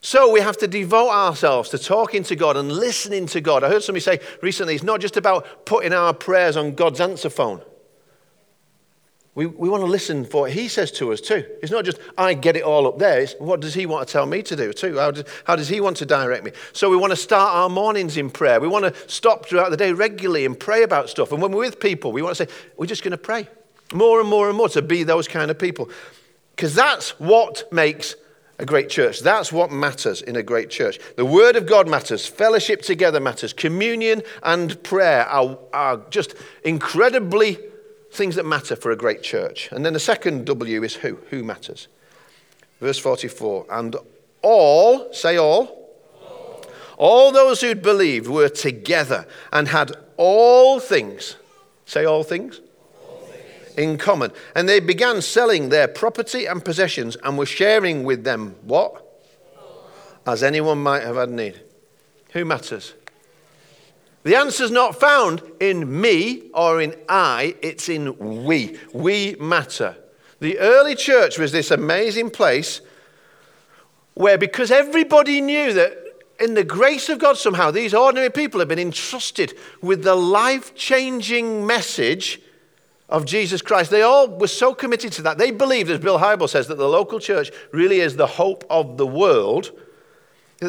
So 0.00 0.32
we 0.32 0.40
have 0.40 0.56
to 0.58 0.66
devote 0.66 1.10
ourselves 1.10 1.68
to 1.70 1.78
talking 1.78 2.24
to 2.24 2.34
God 2.34 2.56
and 2.56 2.72
listening 2.72 3.26
to 3.26 3.40
God. 3.40 3.62
I 3.62 3.68
heard 3.68 3.84
somebody 3.84 4.00
say 4.00 4.18
recently 4.42 4.74
it's 4.74 4.82
not 4.82 5.00
just 5.00 5.16
about 5.16 5.64
putting 5.64 5.92
our 5.92 6.12
prayers 6.12 6.56
on 6.56 6.74
God's 6.74 7.00
answer 7.00 7.30
phone. 7.30 7.62
We, 9.34 9.46
we 9.46 9.70
want 9.70 9.82
to 9.82 9.86
listen 9.86 10.26
for 10.26 10.42
what 10.42 10.52
he 10.52 10.68
says 10.68 10.90
to 10.92 11.10
us 11.10 11.20
too. 11.22 11.46
It's 11.62 11.72
not 11.72 11.86
just, 11.86 11.98
I 12.18 12.34
get 12.34 12.54
it 12.54 12.64
all 12.64 12.86
up 12.86 12.98
there. 12.98 13.20
It's 13.20 13.34
what 13.38 13.60
does 13.60 13.72
he 13.72 13.86
want 13.86 14.06
to 14.06 14.12
tell 14.12 14.26
me 14.26 14.42
to 14.42 14.54
do 14.54 14.74
too? 14.74 14.98
How 14.98 15.10
does, 15.10 15.24
how 15.44 15.56
does 15.56 15.68
he 15.68 15.80
want 15.80 15.96
to 15.98 16.06
direct 16.06 16.44
me? 16.44 16.52
So 16.74 16.90
we 16.90 16.98
want 16.98 17.12
to 17.12 17.16
start 17.16 17.54
our 17.54 17.70
mornings 17.70 18.18
in 18.18 18.28
prayer. 18.28 18.60
We 18.60 18.68
want 18.68 18.84
to 18.84 19.08
stop 19.08 19.46
throughout 19.46 19.70
the 19.70 19.76
day 19.78 19.92
regularly 19.92 20.44
and 20.44 20.58
pray 20.58 20.82
about 20.82 21.08
stuff. 21.08 21.32
And 21.32 21.40
when 21.40 21.50
we're 21.52 21.64
with 21.64 21.80
people, 21.80 22.12
we 22.12 22.20
want 22.20 22.36
to 22.36 22.44
say, 22.44 22.52
we're 22.76 22.86
just 22.86 23.02
going 23.02 23.12
to 23.12 23.18
pray 23.18 23.48
more 23.94 24.20
and 24.20 24.28
more 24.28 24.48
and 24.48 24.56
more 24.56 24.68
to 24.70 24.82
be 24.82 25.02
those 25.02 25.28
kind 25.28 25.50
of 25.50 25.58
people. 25.58 25.88
Because 26.54 26.74
that's 26.74 27.18
what 27.18 27.72
makes 27.72 28.16
a 28.58 28.66
great 28.66 28.90
church. 28.90 29.20
That's 29.20 29.50
what 29.50 29.72
matters 29.72 30.20
in 30.20 30.36
a 30.36 30.42
great 30.42 30.68
church. 30.68 30.98
The 31.16 31.24
Word 31.24 31.56
of 31.56 31.66
God 31.66 31.88
matters. 31.88 32.26
Fellowship 32.26 32.82
together 32.82 33.18
matters. 33.18 33.54
Communion 33.54 34.22
and 34.42 34.80
prayer 34.82 35.26
are, 35.26 35.58
are 35.72 36.02
just 36.10 36.34
incredibly 36.64 37.58
things 38.12 38.36
that 38.36 38.44
matter 38.44 38.76
for 38.76 38.90
a 38.90 38.96
great 38.96 39.22
church. 39.22 39.70
And 39.72 39.84
then 39.84 39.94
the 39.94 40.00
second 40.00 40.44
W 40.46 40.82
is 40.82 40.96
who? 40.96 41.18
Who 41.30 41.42
matters? 41.42 41.88
Verse 42.80 42.98
44 42.98 43.66
And 43.70 43.96
all, 44.42 45.12
say 45.12 45.36
all, 45.36 45.90
all, 46.20 46.64
all 46.98 47.32
those 47.32 47.60
who'd 47.60 47.82
believed 47.82 48.26
were 48.26 48.50
together 48.50 49.26
and 49.52 49.68
had 49.68 49.92
all 50.16 50.78
things, 50.78 51.36
say 51.86 52.04
all 52.04 52.22
things, 52.22 52.60
in 53.76 53.96
common. 53.96 54.30
And 54.54 54.68
they 54.68 54.80
began 54.80 55.22
selling 55.22 55.70
their 55.70 55.88
property 55.88 56.44
and 56.44 56.62
possessions 56.62 57.16
and 57.24 57.38
were 57.38 57.46
sharing 57.46 58.04
with 58.04 58.24
them 58.24 58.56
what? 58.62 58.98
As 60.26 60.42
anyone 60.42 60.82
might 60.82 61.02
have 61.02 61.16
had 61.16 61.30
need. 61.30 61.60
Who 62.32 62.44
matters? 62.44 62.94
The 64.24 64.36
answer's 64.36 64.70
not 64.70 65.00
found 65.00 65.42
in 65.58 66.00
me 66.00 66.50
or 66.54 66.80
in 66.80 66.94
I, 67.08 67.56
it's 67.60 67.88
in 67.88 68.44
we. 68.44 68.78
We 68.92 69.34
matter. 69.40 69.96
The 70.38 70.58
early 70.58 70.94
church 70.94 71.38
was 71.38 71.52
this 71.52 71.70
amazing 71.70 72.30
place 72.30 72.80
where, 74.14 74.38
because 74.38 74.70
everybody 74.70 75.40
knew 75.40 75.72
that 75.72 75.98
in 76.38 76.54
the 76.54 76.64
grace 76.64 77.08
of 77.08 77.18
God, 77.18 77.36
somehow, 77.36 77.70
these 77.70 77.94
ordinary 77.94 78.30
people 78.30 78.60
have 78.60 78.68
been 78.68 78.78
entrusted 78.78 79.54
with 79.80 80.02
the 80.02 80.14
life 80.14 80.74
changing 80.74 81.66
message 81.66 82.40
of 83.08 83.24
Jesus 83.24 83.62
Christ. 83.62 83.90
They 83.90 84.02
all 84.02 84.28
were 84.28 84.48
so 84.48 84.74
committed 84.74 85.12
to 85.12 85.22
that. 85.22 85.38
They 85.38 85.50
believed, 85.50 85.90
as 85.90 86.00
Bill 86.00 86.18
Hybel 86.18 86.48
says, 86.48 86.66
that 86.68 86.78
the 86.78 86.88
local 86.88 87.20
church 87.20 87.50
really 87.70 88.00
is 88.00 88.16
the 88.16 88.26
hope 88.26 88.64
of 88.70 88.96
the 88.96 89.06
world. 89.06 89.70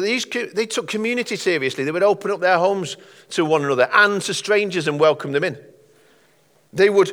These, 0.00 0.26
they 0.54 0.66
took 0.66 0.88
community 0.88 1.36
seriously. 1.36 1.84
They 1.84 1.92
would 1.92 2.02
open 2.02 2.30
up 2.30 2.40
their 2.40 2.58
homes 2.58 2.96
to 3.30 3.44
one 3.44 3.64
another 3.64 3.88
and 3.92 4.20
to 4.22 4.34
strangers 4.34 4.88
and 4.88 4.98
welcome 4.98 5.32
them 5.32 5.44
in. 5.44 5.58
They 6.72 6.90
would 6.90 7.12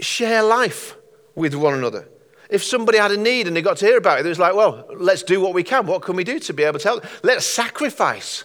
share 0.00 0.42
life 0.42 0.96
with 1.34 1.54
one 1.54 1.74
another. 1.74 2.08
If 2.48 2.62
somebody 2.62 2.98
had 2.98 3.12
a 3.12 3.16
need 3.16 3.46
and 3.46 3.56
they 3.56 3.62
got 3.62 3.78
to 3.78 3.86
hear 3.86 3.96
about 3.96 4.20
it, 4.20 4.26
it 4.26 4.28
was 4.28 4.38
like, 4.38 4.54
well, 4.54 4.86
let's 4.94 5.22
do 5.22 5.40
what 5.40 5.54
we 5.54 5.62
can. 5.62 5.86
What 5.86 6.02
can 6.02 6.16
we 6.16 6.24
do 6.24 6.38
to 6.38 6.52
be 6.52 6.64
able 6.64 6.78
to 6.80 6.88
help? 6.88 7.04
Let's 7.22 7.46
sacrifice 7.46 8.44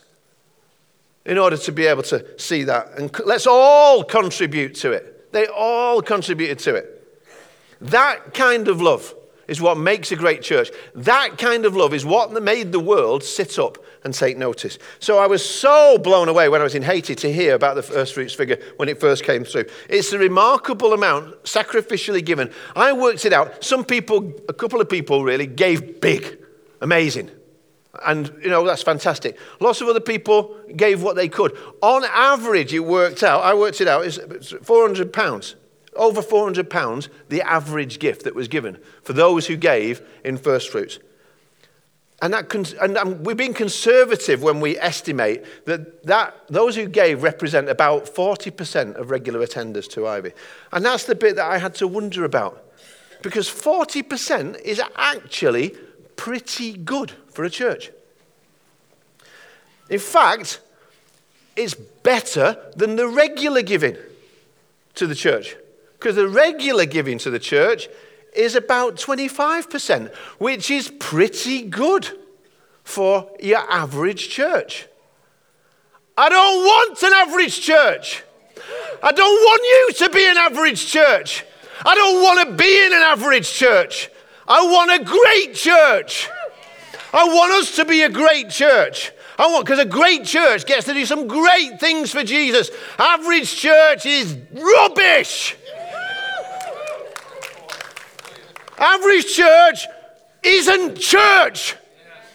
in 1.26 1.38
order 1.38 1.58
to 1.58 1.71
be 1.73 1.86
able 1.86 2.04
to 2.04 2.39
see 2.39 2.63
that. 2.63 2.97
And 2.97 3.12
let's 3.26 3.45
all 3.45 4.04
contribute 4.04 4.76
to 4.76 4.91
it. 4.91 5.32
They 5.34 5.47
all 5.47 6.02
contributed 6.02 6.60
to 6.60 6.76
it. 6.76 6.93
That 7.82 8.34
kind 8.34 8.69
of 8.69 8.82
love 8.82 9.13
is 9.48 9.62
what 9.62 9.78
makes 9.78 10.12
a 10.12 10.16
great 10.16 10.42
church. 10.42 10.72
That 10.96 11.38
kind 11.38 11.66
of 11.66 11.76
love 11.76 11.94
is 11.94 12.06
what 12.06 12.32
made 12.42 12.72
the 12.72 12.80
world 12.80 13.24
sit 13.24 13.58
up 13.58 13.78
and 14.04 14.14
take 14.14 14.38
notice. 14.38 14.78
So 15.00 15.18
I 15.18 15.28
was 15.28 15.48
so 15.48 15.98
blown 15.98 16.30
away 16.30 16.50
when 16.50 16.62
I 16.62 16.64
was 16.64 16.76
in 16.76 16.84
Haiti 16.84 17.16
to 17.16 17.32
hear 17.32 17.56
about 17.56 17.76
the 17.76 17.84
first 17.84 18.14
fruits 18.14 18.34
figure 18.34 18.60
when 18.78 18.90
it 18.90 19.00
first 19.00 19.24
came 19.24 19.44
through. 19.44 19.66
It's 19.90 20.12
a 20.14 20.20
remarkable 20.20 20.94
amount 20.94 21.44
sacrificially 21.44 22.24
given. 22.24 22.52
I 22.76 22.94
worked 22.94 23.26
it 23.26 23.34
out. 23.34 23.64
Some 23.64 23.84
people, 23.84 24.34
a 24.50 24.54
couple 24.54 24.82
of 24.82 24.90
people 24.90 25.24
really, 25.24 25.48
gave 25.48 26.02
big, 26.02 26.38
amazing. 26.82 27.32
And, 28.06 28.32
you 28.44 28.50
know, 28.50 28.64
that's 28.66 28.84
fantastic. 28.84 29.38
Lots 29.60 29.82
of 29.82 29.88
other 29.88 30.00
people 30.00 30.56
gave 30.76 31.02
what 31.02 31.16
they 31.16 31.28
could. 31.30 31.58
On 31.82 32.04
average, 32.06 32.74
it 32.74 32.82
worked 32.82 33.24
out, 33.24 33.44
I 33.44 33.56
worked 33.56 33.82
it 33.82 33.88
out, 33.88 34.06
it's 34.06 34.52
400 34.52 35.12
pounds 35.12 35.56
over 35.98 36.22
400 36.22 36.70
pounds, 36.70 37.10
the 37.30 37.42
average 37.42 38.00
gift 38.00 38.24
that 38.24 38.36
was 38.36 38.48
given 38.48 38.78
for 39.04 39.14
those 39.14 39.48
who 39.48 39.58
gave 39.58 40.02
in 40.24 40.38
first 40.38 40.70
fruits. 40.70 41.00
And, 42.22 42.34
that, 42.34 42.54
and 42.82 42.98
um, 42.98 43.24
we've 43.24 43.38
been 43.38 43.54
conservative 43.54 44.42
when 44.42 44.60
we 44.60 44.78
estimate 44.78 45.46
that, 45.66 46.04
that 46.06 46.36
those 46.48 46.76
who 46.76 46.88
gave 46.88 47.22
represent 47.22 47.70
about 47.70 48.06
40% 48.06 48.96
of 48.96 49.12
regular 49.12 49.46
attenders 49.46 49.88
to 49.92 50.08
Ivy. 50.08 50.32
And 50.72 50.84
that's 50.84 51.04
the 51.04 51.14
bit 51.14 51.36
that 51.36 51.46
I 51.46 51.60
had 51.60 51.76
to 51.76 51.88
wonder 51.88 52.26
about. 52.26 52.64
Because 53.22 53.48
40% 53.48 54.60
is 54.62 54.82
actually 54.96 55.76
pretty 56.16 56.74
good 56.74 57.12
for 57.30 57.44
a 57.44 57.50
church. 57.52 57.92
In 59.90 60.00
fact, 60.00 60.60
it's 61.56 61.76
better 61.76 62.58
than 62.76 62.96
the 62.96 63.08
regular 63.08 63.62
giving 63.62 63.96
to 64.96 65.06
the 65.06 65.16
church. 65.16 65.56
Because 65.98 66.16
the 66.16 66.28
regular 66.28 66.86
giving 66.86 67.18
to 67.20 67.30
the 67.30 67.40
church 67.40 67.88
is 68.36 68.56
about 68.56 68.96
25%, 68.96 70.14
which 70.38 70.70
is 70.70 70.92
pretty 71.00 71.64
good 71.64 72.08
for 72.84 73.32
your 73.40 73.60
average 73.70 74.30
church. 74.30 74.88
I 76.18 76.30
don't 76.30 76.64
want 76.64 77.04
an 77.04 77.14
average 77.14 77.62
church. 77.62 78.24
I 79.04 79.12
don't 79.12 79.26
want 79.26 79.62
you 79.64 80.06
to 80.06 80.14
be 80.14 80.30
an 80.30 80.38
average 80.38 80.88
church. 80.88 81.46
I 81.86 81.96
don't 81.96 82.24
want 82.24 82.50
to 82.50 82.56
be 82.56 82.86
in 82.86 82.94
an 82.94 83.02
average 83.02 83.52
church. 83.52 84.10
I 84.48 84.62
want 84.64 85.02
a 85.02 85.04
great 85.04 85.56
church. 85.56 86.30
I 87.14 87.26
want 87.26 87.52
us 87.54 87.76
to 87.76 87.86
be 87.86 88.02
a 88.04 88.10
great 88.10 88.50
church. 88.50 89.12
I 89.38 89.52
want, 89.52 89.66
because 89.66 89.80
a 89.80 89.86
great 89.86 90.26
church 90.26 90.66
gets 90.66 90.86
to 90.88 90.94
do 90.94 91.06
some 91.06 91.28
great 91.28 91.80
things 91.80 92.12
for 92.12 92.24
Jesus. 92.24 92.72
Average 92.98 93.56
church 93.56 94.06
is 94.06 94.36
rubbish. 94.52 95.56
Average 98.78 99.34
church 99.34 99.88
isn't 100.44 101.00
church. 101.00 101.76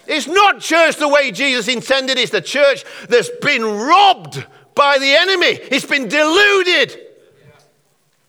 It's 0.05 0.27
not 0.27 0.59
church 0.59 0.97
the 0.97 1.07
way 1.07 1.31
Jesus 1.31 1.67
intended. 1.67 2.17
It's 2.17 2.31
the 2.31 2.41
church 2.41 2.83
that's 3.07 3.29
been 3.41 3.63
robbed 3.63 4.45
by 4.75 4.97
the 4.99 5.15
enemy. 5.15 5.59
It's 5.71 5.85
been 5.85 6.07
deluded. 6.07 6.99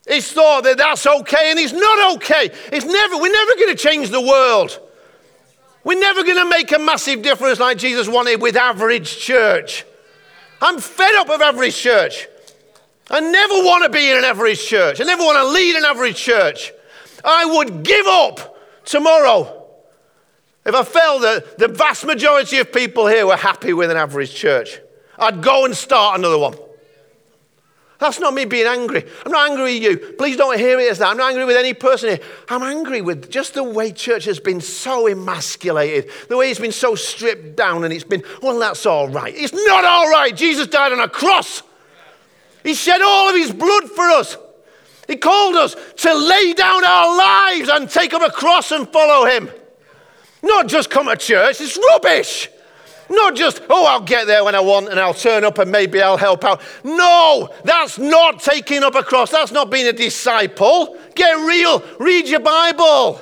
It's 0.06 0.30
thought 0.32 0.64
that 0.64 0.76
that's 0.76 1.06
okay 1.06 1.50
and 1.50 1.58
it's 1.58 1.72
not 1.72 2.16
okay. 2.16 2.50
It's 2.72 2.84
never, 2.84 3.16
we're 3.16 3.32
never 3.32 3.54
going 3.56 3.74
to 3.74 3.82
change 3.82 4.10
the 4.10 4.20
world. 4.20 4.78
We're 5.82 5.98
never 5.98 6.22
going 6.22 6.36
to 6.36 6.48
make 6.48 6.72
a 6.72 6.78
massive 6.78 7.22
difference 7.22 7.58
like 7.58 7.78
Jesus 7.78 8.08
wanted 8.08 8.40
with 8.40 8.56
average 8.56 9.18
church. 9.18 9.84
I'm 10.60 10.78
fed 10.78 11.14
up 11.16 11.30
of 11.30 11.40
average 11.40 11.76
church. 11.76 12.26
I 13.10 13.20
never 13.20 13.54
want 13.54 13.84
to 13.84 13.90
be 13.90 14.10
in 14.10 14.16
an 14.16 14.24
average 14.24 14.64
church. 14.64 15.00
I 15.00 15.04
never 15.04 15.22
want 15.22 15.36
to 15.36 15.48
lead 15.48 15.76
an 15.76 15.84
average 15.84 16.16
church. 16.16 16.72
I 17.24 17.44
would 17.46 17.82
give 17.82 18.06
up 18.06 18.56
tomorrow 18.84 19.62
if 20.66 20.74
I 20.74 20.82
felt 20.82 21.22
that 21.22 21.58
the 21.58 21.68
vast 21.68 22.04
majority 22.04 22.58
of 22.58 22.72
people 22.72 23.06
here 23.06 23.26
were 23.26 23.36
happy 23.36 23.72
with 23.72 23.90
an 23.90 23.96
average 23.96 24.34
church. 24.34 24.78
I'd 25.18 25.42
go 25.42 25.64
and 25.64 25.76
start 25.76 26.18
another 26.18 26.38
one. 26.38 26.56
That's 27.98 28.18
not 28.18 28.34
me 28.34 28.44
being 28.44 28.66
angry. 28.66 29.04
I'm 29.24 29.32
not 29.32 29.50
angry 29.50 29.74
with 29.74 29.82
you. 29.82 29.96
Please 30.14 30.36
don't 30.36 30.58
hear 30.58 30.78
it 30.80 30.90
as 30.90 30.98
that. 30.98 31.08
I'm 31.08 31.16
not 31.16 31.30
angry 31.30 31.44
with 31.44 31.56
any 31.56 31.74
person 31.74 32.10
here. 32.10 32.20
I'm 32.48 32.62
angry 32.62 33.00
with 33.00 33.30
just 33.30 33.54
the 33.54 33.62
way 33.62 33.92
church 33.92 34.24
has 34.24 34.40
been 34.40 34.60
so 34.60 35.06
emasculated, 35.06 36.10
the 36.28 36.36
way 36.36 36.50
it's 36.50 36.60
been 36.60 36.72
so 36.72 36.96
stripped 36.96 37.56
down, 37.56 37.84
and 37.84 37.92
it's 37.94 38.04
been, 38.04 38.22
well, 38.42 38.58
that's 38.58 38.84
all 38.84 39.08
right. 39.08 39.32
It's 39.34 39.52
not 39.52 39.84
all 39.84 40.10
right. 40.10 40.36
Jesus 40.36 40.66
died 40.66 40.92
on 40.92 41.00
a 41.00 41.08
cross, 41.08 41.62
He 42.62 42.74
shed 42.74 43.00
all 43.00 43.28
of 43.30 43.36
His 43.36 43.52
blood 43.52 43.84
for 43.90 44.04
us. 44.10 44.36
He 45.06 45.16
called 45.16 45.56
us 45.56 45.76
to 45.96 46.14
lay 46.14 46.52
down 46.54 46.84
our 46.84 47.16
lives 47.16 47.68
and 47.68 47.88
take 47.88 48.14
up 48.14 48.22
a 48.22 48.30
cross 48.30 48.72
and 48.72 48.88
follow 48.88 49.26
Him. 49.26 49.50
Not 50.42 50.68
just 50.68 50.90
come 50.90 51.06
to 51.06 51.16
church, 51.16 51.60
it's 51.60 51.76
rubbish. 51.76 52.48
Not 53.10 53.34
just, 53.34 53.62
oh, 53.68 53.86
I'll 53.86 54.00
get 54.00 54.26
there 54.26 54.44
when 54.44 54.54
I 54.54 54.60
want 54.60 54.88
and 54.88 54.98
I'll 54.98 55.14
turn 55.14 55.44
up 55.44 55.58
and 55.58 55.70
maybe 55.70 56.00
I'll 56.00 56.16
help 56.16 56.44
out. 56.44 56.62
No, 56.82 57.50
that's 57.64 57.98
not 57.98 58.40
taking 58.40 58.82
up 58.82 58.94
a 58.94 59.02
cross. 59.02 59.30
That's 59.30 59.52
not 59.52 59.70
being 59.70 59.86
a 59.86 59.92
disciple. 59.92 60.98
Get 61.14 61.34
real. 61.34 61.82
Read 61.98 62.28
your 62.28 62.40
Bible. 62.40 63.20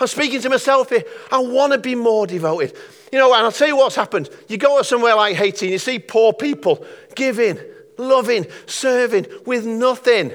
I'm 0.00 0.06
speaking 0.06 0.40
to 0.40 0.50
myself 0.50 0.88
here. 0.88 1.04
I 1.30 1.38
want 1.38 1.72
to 1.72 1.78
be 1.78 1.94
more 1.94 2.26
devoted. 2.26 2.76
You 3.12 3.18
know, 3.18 3.32
and 3.32 3.44
I'll 3.44 3.52
tell 3.52 3.68
you 3.68 3.76
what's 3.76 3.94
happened. 3.94 4.30
You 4.48 4.56
go 4.56 4.78
to 4.78 4.84
somewhere 4.84 5.14
like 5.14 5.36
Haiti 5.36 5.66
and 5.66 5.72
you 5.72 5.78
see 5.78 5.98
poor 5.98 6.32
people 6.32 6.84
giving, 7.14 7.58
loving, 7.98 8.46
serving 8.66 9.26
with 9.46 9.66
nothing 9.66 10.32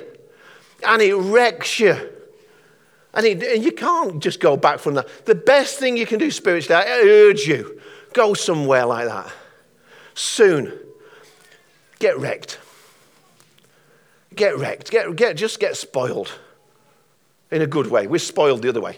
and 0.86 1.02
it 1.02 1.16
wrecks 1.16 1.80
you. 1.80 1.96
And, 3.14 3.26
it, 3.26 3.42
and 3.44 3.64
you 3.64 3.72
can't 3.72 4.22
just 4.22 4.40
go 4.40 4.56
back 4.56 4.80
from 4.80 4.94
that. 4.96 5.26
The 5.26 5.36
best 5.36 5.80
thing 5.80 5.98
you 5.98 6.06
can 6.06 6.20
do 6.20 6.30
spiritually, 6.30 6.82
I 6.84 7.02
urge 7.02 7.48
you, 7.48 7.82
go 8.14 8.34
somewhere 8.34 8.86
like 8.86 9.08
that. 9.08 9.32
Soon. 10.14 10.78
Get 12.00 12.18
wrecked. 12.18 12.60
Get 14.36 14.58
wrecked. 14.58 14.92
Get, 14.92 15.16
get, 15.16 15.36
just 15.36 15.60
get 15.60 15.76
spoiled 15.76 16.32
in 17.52 17.62
a 17.62 17.68
good 17.68 17.88
way. 17.88 18.08
We're 18.08 18.20
spoiled 18.20 18.62
the 18.62 18.70
other 18.70 18.82
way. 18.82 18.98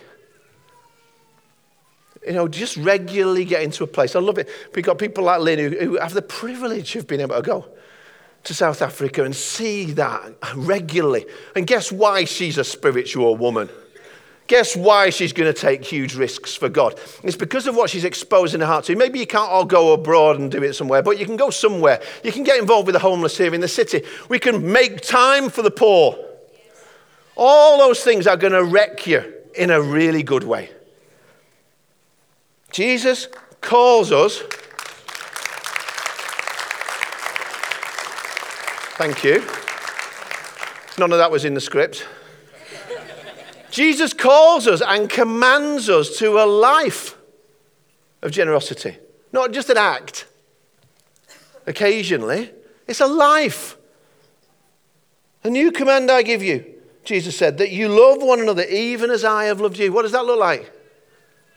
You 2.25 2.33
know, 2.33 2.47
just 2.47 2.77
regularly 2.77 3.45
get 3.45 3.63
into 3.63 3.83
a 3.83 3.87
place. 3.87 4.15
I 4.15 4.19
love 4.19 4.37
it. 4.37 4.47
We've 4.75 4.85
got 4.85 4.99
people 4.99 5.23
like 5.23 5.39
Lynn 5.39 5.57
who, 5.57 5.77
who 5.77 5.97
have 5.97 6.13
the 6.13 6.21
privilege 6.21 6.95
of 6.95 7.07
being 7.07 7.21
able 7.21 7.35
to 7.35 7.41
go 7.41 7.65
to 8.43 8.53
South 8.53 8.81
Africa 8.81 9.23
and 9.23 9.35
see 9.35 9.85
that 9.93 10.35
regularly. 10.55 11.25
And 11.55 11.67
guess 11.67 11.91
why 11.91 12.25
she's 12.25 12.57
a 12.57 12.63
spiritual 12.63 13.37
woman? 13.37 13.69
Guess 14.47 14.75
why 14.75 15.11
she's 15.11 15.31
going 15.31 15.53
to 15.53 15.57
take 15.57 15.83
huge 15.85 16.15
risks 16.15 16.55
for 16.55 16.67
God? 16.67 16.99
It's 17.23 17.37
because 17.37 17.67
of 17.67 17.75
what 17.75 17.89
she's 17.89 18.03
exposing 18.03 18.59
her 18.59 18.65
heart 18.65 18.85
to. 18.85 18.95
Maybe 18.97 19.19
you 19.19 19.27
can't 19.27 19.49
all 19.49 19.63
go 19.63 19.93
abroad 19.93 20.39
and 20.39 20.51
do 20.51 20.61
it 20.61 20.73
somewhere, 20.73 21.01
but 21.01 21.17
you 21.17 21.25
can 21.25 21.37
go 21.37 21.49
somewhere. 21.49 22.01
You 22.23 22.33
can 22.33 22.43
get 22.43 22.59
involved 22.59 22.87
with 22.87 22.93
the 22.93 22.99
homeless 22.99 23.37
here 23.37 23.53
in 23.53 23.61
the 23.61 23.69
city. 23.69 24.03
We 24.27 24.39
can 24.39 24.69
make 24.69 24.99
time 25.01 25.49
for 25.49 25.61
the 25.61 25.71
poor. 25.71 26.17
All 27.37 27.77
those 27.77 28.03
things 28.03 28.27
are 28.27 28.35
going 28.35 28.51
to 28.53 28.63
wreck 28.63 29.07
you 29.07 29.33
in 29.55 29.71
a 29.71 29.81
really 29.81 30.23
good 30.23 30.43
way. 30.43 30.69
Jesus 32.71 33.29
calls 33.61 34.11
us 34.11 34.43
Thank 39.01 39.23
you. 39.23 39.43
None 40.99 41.11
of 41.11 41.17
that 41.17 41.31
was 41.31 41.43
in 41.43 41.55
the 41.55 41.59
script. 41.59 42.07
Jesus 43.71 44.13
calls 44.13 44.67
us 44.67 44.83
and 44.85 45.09
commands 45.09 45.89
us 45.89 46.19
to 46.19 46.37
a 46.37 46.45
life 46.45 47.17
of 48.21 48.29
generosity, 48.29 48.95
not 49.33 49.53
just 49.53 49.71
an 49.71 49.77
act. 49.77 50.27
Occasionally, 51.65 52.51
it's 52.87 53.01
a 53.01 53.07
life. 53.07 53.75
A 55.43 55.49
new 55.49 55.71
command 55.71 56.11
I 56.11 56.21
give 56.21 56.43
you, 56.43 56.63
Jesus 57.03 57.35
said, 57.35 57.57
that 57.57 57.71
you 57.71 57.89
love 57.89 58.21
one 58.21 58.39
another 58.39 58.65
even 58.65 59.09
as 59.09 59.25
I 59.25 59.45
have 59.45 59.59
loved 59.59 59.79
you. 59.79 59.91
What 59.91 60.03
does 60.03 60.11
that 60.11 60.25
look 60.25 60.39
like? 60.39 60.71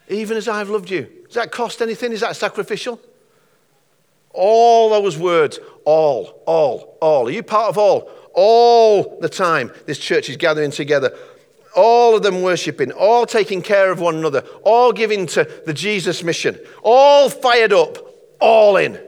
Even 0.09 0.39
as 0.39 0.49
I 0.49 0.57
have 0.57 0.71
loved 0.71 0.89
you. 0.89 1.11
Does 1.27 1.35
that 1.35 1.53
cost 1.53 1.83
anything? 1.83 2.13
Is 2.13 2.21
that 2.21 2.37
sacrificial? 2.37 2.99
All 4.35 4.91
those 4.91 5.17
words, 5.17 5.59
all, 5.85 6.43
all, 6.47 6.99
all. 7.01 7.29
Are 7.29 7.31
you 7.31 7.43
part 7.43 7.69
of 7.69 7.79
all? 7.79 8.11
All 8.35 9.19
the 9.21 9.29
time, 9.29 9.73
this 9.87 9.99
church 9.99 10.29
is 10.29 10.37
gathering 10.37 10.73
together. 10.73 11.17
All 11.77 12.17
of 12.17 12.23
them 12.23 12.43
worshiping, 12.43 12.93
all 12.93 13.27
taking 13.27 13.63
care 13.63 13.91
of 13.91 14.01
one 14.01 14.17
another, 14.17 14.41
all 14.63 14.93
giving 14.93 15.27
to 15.29 15.49
the 15.67 15.73
Jesus 15.73 16.23
mission, 16.23 16.59
all 16.83 17.31
fired 17.31 17.73
up, 17.73 17.99
all 18.41 18.77
in. 18.77 19.01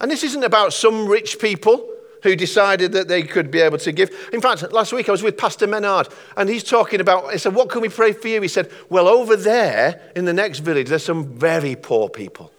And 0.00 0.10
this 0.10 0.22
isn't 0.24 0.44
about 0.44 0.72
some 0.72 1.06
rich 1.06 1.38
people 1.38 1.88
who 2.22 2.36
decided 2.36 2.92
that 2.92 3.08
they 3.08 3.22
could 3.22 3.50
be 3.50 3.60
able 3.60 3.78
to 3.78 3.92
give. 3.92 4.10
In 4.32 4.40
fact, 4.40 4.72
last 4.72 4.92
week 4.92 5.08
I 5.08 5.12
was 5.12 5.22
with 5.22 5.36
Pastor 5.36 5.66
Menard, 5.66 6.08
and 6.36 6.48
he's 6.48 6.64
talking 6.64 7.00
about, 7.00 7.32
he 7.32 7.38
said, 7.38 7.54
What 7.54 7.68
can 7.68 7.80
we 7.80 7.88
pray 7.88 8.12
for 8.12 8.28
you? 8.28 8.40
He 8.40 8.48
said, 8.48 8.70
Well, 8.88 9.08
over 9.08 9.36
there 9.36 10.00
in 10.16 10.24
the 10.24 10.32
next 10.32 10.60
village, 10.60 10.88
there's 10.88 11.04
some 11.04 11.26
very 11.26 11.76
poor 11.76 12.08
people. 12.08 12.52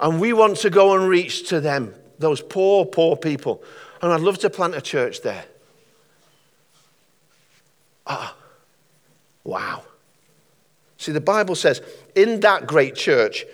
And 0.00 0.20
we 0.20 0.32
want 0.32 0.58
to 0.58 0.70
go 0.70 0.94
and 0.94 1.08
reach 1.08 1.48
to 1.48 1.60
them, 1.60 1.94
those 2.18 2.40
poor, 2.40 2.84
poor 2.84 3.16
people. 3.16 3.62
And 4.02 4.12
I'd 4.12 4.20
love 4.20 4.38
to 4.40 4.50
plant 4.50 4.74
a 4.74 4.80
church 4.80 5.22
there. 5.22 5.44
Ah, 8.06 8.36
wow. 9.44 9.82
See, 10.98 11.12
the 11.12 11.20
Bible 11.20 11.54
says 11.54 11.82
in 12.14 12.40
that 12.40 12.66
great 12.66 12.94
church, 12.94 13.44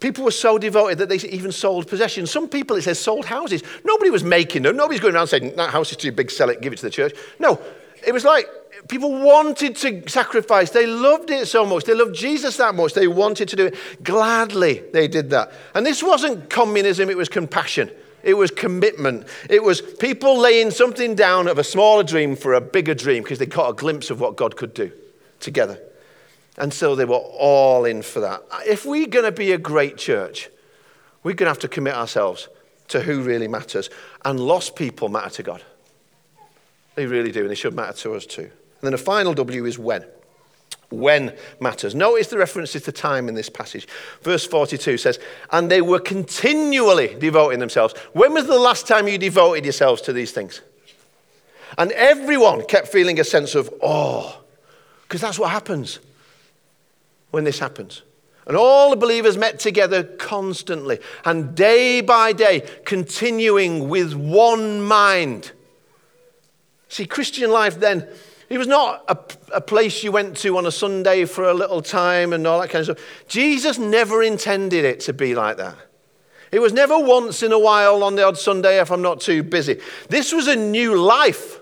people 0.00 0.24
were 0.24 0.30
so 0.30 0.58
devoted 0.58 0.98
that 0.98 1.08
they 1.08 1.16
even 1.28 1.52
sold 1.52 1.88
possessions. 1.88 2.30
Some 2.30 2.48
people, 2.48 2.76
it 2.76 2.82
says, 2.82 2.98
sold 2.98 3.24
houses. 3.24 3.62
Nobody 3.84 4.10
was 4.10 4.24
making 4.24 4.62
them. 4.62 4.76
Nobody's 4.76 5.00
going 5.00 5.14
around 5.14 5.28
saying, 5.28 5.54
that 5.56 5.70
house 5.70 5.90
is 5.90 5.96
too 5.96 6.10
big, 6.10 6.30
sell 6.30 6.50
it, 6.50 6.60
give 6.60 6.72
it 6.72 6.76
to 6.76 6.86
the 6.86 6.90
church. 6.90 7.14
No, 7.38 7.60
it 8.06 8.12
was 8.12 8.24
like 8.24 8.46
people 8.88 9.12
wanted 9.12 9.76
to 9.76 10.08
sacrifice. 10.08 10.70
They 10.70 10.86
loved 10.86 11.30
it 11.30 11.46
so 11.46 11.64
much. 11.64 11.84
They 11.84 11.94
loved 11.94 12.14
Jesus 12.14 12.56
that 12.56 12.74
much. 12.74 12.94
They 12.94 13.08
wanted 13.08 13.48
to 13.48 13.56
do 13.56 13.66
it. 13.66 13.76
Gladly, 14.02 14.82
they 14.92 15.08
did 15.08 15.30
that. 15.30 15.52
And 15.74 15.84
this 15.84 16.02
wasn't 16.02 16.50
communism, 16.50 17.10
it 17.10 17.16
was 17.16 17.28
compassion. 17.28 17.90
It 18.22 18.34
was 18.34 18.52
commitment. 18.52 19.26
It 19.50 19.64
was 19.64 19.80
people 19.80 20.38
laying 20.38 20.70
something 20.70 21.16
down 21.16 21.48
of 21.48 21.58
a 21.58 21.64
smaller 21.64 22.04
dream 22.04 22.36
for 22.36 22.54
a 22.54 22.60
bigger 22.60 22.94
dream 22.94 23.24
because 23.24 23.40
they 23.40 23.46
caught 23.46 23.70
a 23.70 23.74
glimpse 23.74 24.10
of 24.10 24.20
what 24.20 24.36
God 24.36 24.56
could 24.56 24.74
do 24.74 24.92
together. 25.40 25.80
And 26.56 26.72
so 26.72 26.94
they 26.94 27.04
were 27.04 27.16
all 27.16 27.84
in 27.84 28.02
for 28.02 28.20
that. 28.20 28.42
If 28.64 28.86
we're 28.86 29.08
going 29.08 29.24
to 29.24 29.32
be 29.32 29.50
a 29.50 29.58
great 29.58 29.96
church, 29.96 30.50
we're 31.24 31.32
going 31.32 31.46
to 31.46 31.50
have 31.50 31.58
to 31.60 31.68
commit 31.68 31.94
ourselves 31.94 32.48
to 32.88 33.00
who 33.00 33.22
really 33.22 33.48
matters. 33.48 33.90
And 34.24 34.38
lost 34.38 34.76
people 34.76 35.08
matter 35.08 35.30
to 35.30 35.42
God. 35.42 35.64
They 36.94 37.06
really 37.06 37.32
do, 37.32 37.40
and 37.40 37.50
they 37.50 37.56
should 37.56 37.74
matter 37.74 37.96
to 37.98 38.14
us 38.14 38.26
too. 38.26 38.50
And 38.82 38.88
then 38.88 38.94
a 38.94 38.98
final 38.98 39.32
W 39.32 39.64
is 39.64 39.78
when. 39.78 40.04
When 40.90 41.34
matters. 41.60 41.94
Notice 41.94 42.26
the 42.26 42.36
references 42.36 42.82
to 42.82 42.92
time 42.92 43.28
in 43.28 43.34
this 43.34 43.48
passage. 43.48 43.86
Verse 44.22 44.44
42 44.44 44.98
says, 44.98 45.20
And 45.50 45.70
they 45.70 45.80
were 45.80 46.00
continually 46.00 47.14
devoting 47.18 47.60
themselves. 47.60 47.94
When 48.12 48.34
was 48.34 48.48
the 48.48 48.58
last 48.58 48.88
time 48.88 49.06
you 49.06 49.18
devoted 49.18 49.64
yourselves 49.64 50.02
to 50.02 50.12
these 50.12 50.32
things? 50.32 50.60
And 51.78 51.92
everyone 51.92 52.66
kept 52.66 52.88
feeling 52.88 53.20
a 53.20 53.24
sense 53.24 53.54
of 53.54 53.72
awe, 53.80 54.34
because 55.04 55.20
that's 55.20 55.38
what 55.38 55.50
happens 55.50 56.00
when 57.30 57.44
this 57.44 57.60
happens. 57.60 58.02
And 58.46 58.56
all 58.56 58.90
the 58.90 58.96
believers 58.96 59.38
met 59.38 59.60
together 59.60 60.02
constantly 60.02 60.98
and 61.24 61.54
day 61.54 62.00
by 62.00 62.32
day, 62.32 62.68
continuing 62.84 63.88
with 63.88 64.14
one 64.14 64.82
mind. 64.82 65.52
See, 66.88 67.06
Christian 67.06 67.50
life 67.50 67.78
then, 67.78 68.06
it 68.52 68.58
was 68.58 68.68
not 68.68 69.02
a, 69.08 69.56
a, 69.56 69.60
place 69.62 70.04
you 70.04 70.12
went 70.12 70.36
to 70.36 70.58
on 70.58 70.66
a 70.66 70.70
Sunday 70.70 71.24
for 71.24 71.48
a 71.48 71.54
little 71.54 71.80
time 71.80 72.34
and 72.34 72.46
all 72.46 72.60
that 72.60 72.68
kind 72.68 72.86
of 72.86 72.98
stuff. 72.98 73.24
Jesus 73.26 73.78
never 73.78 74.22
intended 74.22 74.84
it 74.84 75.00
to 75.00 75.14
be 75.14 75.34
like 75.34 75.56
that. 75.56 75.74
It 76.50 76.58
was 76.58 76.74
never 76.74 76.98
once 76.98 77.42
in 77.42 77.50
a 77.50 77.58
while 77.58 78.04
on 78.04 78.14
the 78.14 78.26
odd 78.26 78.36
Sunday 78.36 78.78
if 78.78 78.92
I'm 78.92 79.00
not 79.00 79.22
too 79.22 79.42
busy. 79.42 79.80
This 80.10 80.34
was 80.34 80.48
a 80.48 80.54
new 80.54 81.00
life. 81.00 81.60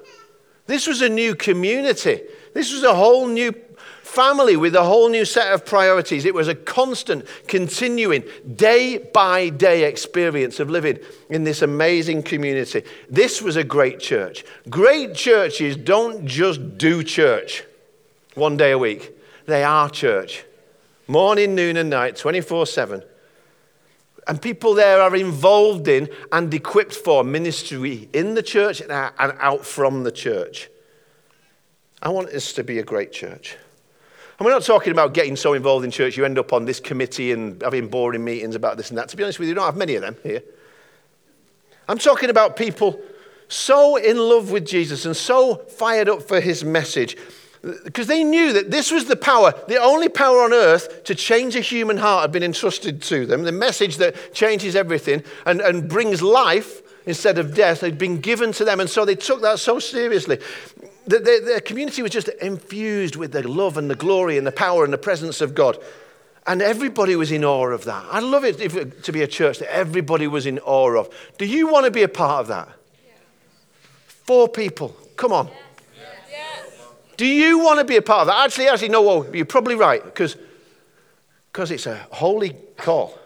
This 0.66 0.88
was 0.88 1.00
a 1.00 1.08
new 1.08 1.36
community. 1.36 2.22
This 2.54 2.72
was 2.72 2.82
a 2.82 2.92
whole 2.92 3.28
new 3.28 3.52
family 4.10 4.56
with 4.56 4.74
a 4.74 4.84
whole 4.84 5.08
new 5.08 5.24
set 5.24 5.52
of 5.52 5.64
priorities. 5.64 6.24
It 6.24 6.34
was 6.34 6.48
a 6.48 6.54
constant, 6.54 7.26
continuing, 7.46 8.24
day 8.56 8.98
by 8.98 9.48
day 9.48 9.84
experience 9.84 10.60
of 10.60 10.68
living 10.68 10.98
in 11.28 11.44
this 11.44 11.62
amazing 11.62 12.24
community. 12.24 12.82
This 13.08 13.40
was 13.40 13.56
a 13.56 13.64
great 13.64 14.00
church. 14.00 14.44
Great 14.68 15.14
churches 15.14 15.76
don't 15.76 16.26
just 16.26 16.76
do 16.76 17.02
church 17.02 17.64
one 18.34 18.56
day 18.56 18.72
a 18.72 18.78
week, 18.78 19.16
they 19.46 19.64
are 19.64 19.88
church. 19.88 20.44
Morning, 21.06 21.54
noon, 21.54 21.76
and 21.76 21.90
night, 21.90 22.16
24 22.16 22.66
7. 22.66 23.02
And 24.28 24.40
people 24.40 24.74
there 24.74 25.00
are 25.00 25.16
involved 25.16 25.88
in 25.88 26.08
and 26.30 26.52
equipped 26.52 26.94
for 26.94 27.24
ministry 27.24 28.08
in 28.12 28.34
the 28.34 28.42
church 28.42 28.80
and 28.80 28.92
out 28.92 29.66
from 29.66 30.04
the 30.04 30.12
church. 30.12 30.68
I 32.02 32.10
want 32.10 32.30
this 32.30 32.52
to 32.54 32.64
be 32.64 32.78
a 32.78 32.84
great 32.84 33.12
church. 33.12 33.56
And 34.40 34.46
we're 34.46 34.52
not 34.52 34.62
talking 34.62 34.90
about 34.90 35.12
getting 35.12 35.36
so 35.36 35.52
involved 35.52 35.84
in 35.84 35.90
church 35.90 36.16
you 36.16 36.24
end 36.24 36.38
up 36.38 36.54
on 36.54 36.64
this 36.64 36.80
committee 36.80 37.30
and 37.32 37.60
having 37.60 37.88
boring 37.88 38.24
meetings 38.24 38.54
about 38.54 38.78
this 38.78 38.88
and 38.88 38.96
that. 38.96 39.10
To 39.10 39.16
be 39.18 39.22
honest 39.22 39.38
with 39.38 39.48
you, 39.48 39.54
we 39.54 39.56
don't 39.56 39.66
have 39.66 39.76
many 39.76 39.96
of 39.96 40.00
them 40.00 40.16
here. 40.22 40.42
I'm 41.86 41.98
talking 41.98 42.30
about 42.30 42.56
people 42.56 43.02
so 43.48 43.96
in 43.96 44.16
love 44.16 44.50
with 44.50 44.66
Jesus 44.66 45.04
and 45.04 45.14
so 45.14 45.56
fired 45.56 46.08
up 46.08 46.22
for 46.22 46.40
his 46.40 46.64
message 46.64 47.18
because 47.84 48.06
they 48.06 48.24
knew 48.24 48.54
that 48.54 48.70
this 48.70 48.90
was 48.90 49.04
the 49.04 49.16
power, 49.16 49.52
the 49.68 49.76
only 49.76 50.08
power 50.08 50.40
on 50.40 50.54
earth 50.54 51.04
to 51.04 51.14
change 51.14 51.54
a 51.54 51.60
human 51.60 51.98
heart 51.98 52.22
had 52.22 52.32
been 52.32 52.42
entrusted 52.42 53.02
to 53.02 53.26
them. 53.26 53.42
The 53.42 53.52
message 53.52 53.98
that 53.98 54.32
changes 54.32 54.74
everything 54.74 55.22
and, 55.44 55.60
and 55.60 55.86
brings 55.86 56.22
life 56.22 56.80
instead 57.04 57.36
of 57.36 57.54
death 57.54 57.82
had 57.82 57.98
been 57.98 58.22
given 58.22 58.52
to 58.52 58.64
them. 58.64 58.80
And 58.80 58.88
so 58.88 59.04
they 59.04 59.16
took 59.16 59.42
that 59.42 59.58
so 59.58 59.78
seriously 59.78 60.38
the, 61.10 61.18
the, 61.18 61.52
the 61.54 61.60
community 61.60 62.02
was 62.02 62.10
just 62.10 62.28
infused 62.28 63.16
with 63.16 63.32
the 63.32 63.46
love 63.46 63.76
and 63.76 63.90
the 63.90 63.94
glory 63.94 64.38
and 64.38 64.46
the 64.46 64.52
power 64.52 64.84
and 64.84 64.92
the 64.92 64.98
presence 64.98 65.40
of 65.40 65.54
God. 65.54 65.78
And 66.46 66.62
everybody 66.62 67.16
was 67.16 67.32
in 67.32 67.44
awe 67.44 67.68
of 67.68 67.84
that. 67.84 68.04
I 68.10 68.20
love 68.20 68.44
it 68.44 68.60
if, 68.60 69.02
to 69.02 69.12
be 69.12 69.22
a 69.22 69.26
church 69.26 69.58
that 69.58 69.72
everybody 69.72 70.26
was 70.26 70.46
in 70.46 70.58
awe 70.60 70.96
of. 70.96 71.08
Do 71.38 71.46
you 71.46 71.68
want 71.68 71.84
to 71.84 71.90
be 71.90 72.02
a 72.02 72.08
part 72.08 72.40
of 72.40 72.46
that? 72.48 72.68
Yeah. 73.04 73.12
Four 74.06 74.48
people. 74.48 74.96
Come 75.16 75.32
on. 75.32 75.50
Do 77.16 77.26
you 77.26 77.58
want 77.58 77.78
to 77.80 77.84
be 77.84 77.96
a 77.96 78.02
part 78.02 78.22
of 78.22 78.26
that? 78.28 78.46
Actually, 78.46 78.68
actually, 78.68 78.88
no, 78.88 79.02
well, 79.02 79.36
you're 79.36 79.44
probably 79.44 79.74
right 79.74 80.02
because 80.02 80.36
it's 81.54 81.86
a 81.86 81.96
holy 82.10 82.56
call. 82.78 83.18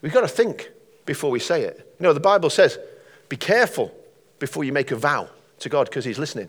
We've 0.00 0.12
got 0.12 0.22
to 0.22 0.28
think 0.28 0.70
before 1.04 1.30
we 1.30 1.38
say 1.38 1.64
it. 1.64 1.94
You 2.00 2.04
know, 2.04 2.14
the 2.14 2.20
Bible 2.20 2.48
says, 2.48 2.78
be 3.28 3.36
careful 3.36 3.94
before 4.38 4.64
you 4.64 4.72
make 4.72 4.90
a 4.90 4.96
vow 4.96 5.28
to 5.62 5.68
God 5.68 5.88
because 5.88 6.04
He's 6.04 6.18
listening. 6.18 6.48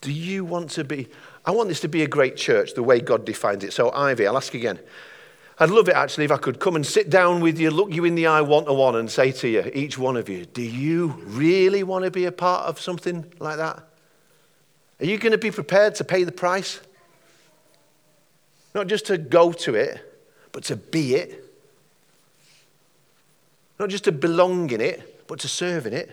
Do 0.00 0.12
you 0.12 0.44
want 0.44 0.70
to 0.70 0.84
be? 0.84 1.08
I 1.44 1.50
want 1.50 1.68
this 1.68 1.80
to 1.80 1.88
be 1.88 2.02
a 2.02 2.06
great 2.06 2.36
church 2.36 2.74
the 2.74 2.82
way 2.82 3.00
God 3.00 3.24
defines 3.24 3.64
it. 3.64 3.72
So, 3.72 3.90
Ivy, 3.90 4.26
I'll 4.26 4.36
ask 4.36 4.54
again. 4.54 4.78
I'd 5.60 5.70
love 5.70 5.88
it 5.88 5.96
actually 5.96 6.24
if 6.24 6.30
I 6.30 6.36
could 6.36 6.60
come 6.60 6.76
and 6.76 6.86
sit 6.86 7.10
down 7.10 7.40
with 7.40 7.58
you, 7.58 7.70
look 7.70 7.92
you 7.92 8.04
in 8.04 8.14
the 8.14 8.28
eye 8.28 8.42
one 8.42 8.66
to 8.66 8.72
one, 8.72 8.94
and 8.94 9.10
say 9.10 9.32
to 9.32 9.48
you, 9.48 9.70
each 9.74 9.98
one 9.98 10.16
of 10.16 10.28
you, 10.28 10.46
do 10.46 10.62
you 10.62 11.08
really 11.24 11.82
want 11.82 12.04
to 12.04 12.12
be 12.12 12.26
a 12.26 12.32
part 12.32 12.66
of 12.66 12.80
something 12.80 13.24
like 13.40 13.56
that? 13.56 13.82
Are 15.00 15.04
you 15.04 15.18
going 15.18 15.32
to 15.32 15.38
be 15.38 15.50
prepared 15.50 15.96
to 15.96 16.04
pay 16.04 16.22
the 16.22 16.32
price? 16.32 16.80
Not 18.72 18.86
just 18.86 19.06
to 19.06 19.18
go 19.18 19.52
to 19.52 19.74
it, 19.74 20.00
but 20.52 20.62
to 20.64 20.76
be 20.76 21.16
it. 21.16 21.44
Not 23.80 23.88
just 23.88 24.04
to 24.04 24.12
belong 24.12 24.70
in 24.70 24.80
it, 24.80 25.17
but 25.28 25.38
to 25.40 25.48
serve 25.48 25.86
in 25.86 25.92
it. 25.92 26.10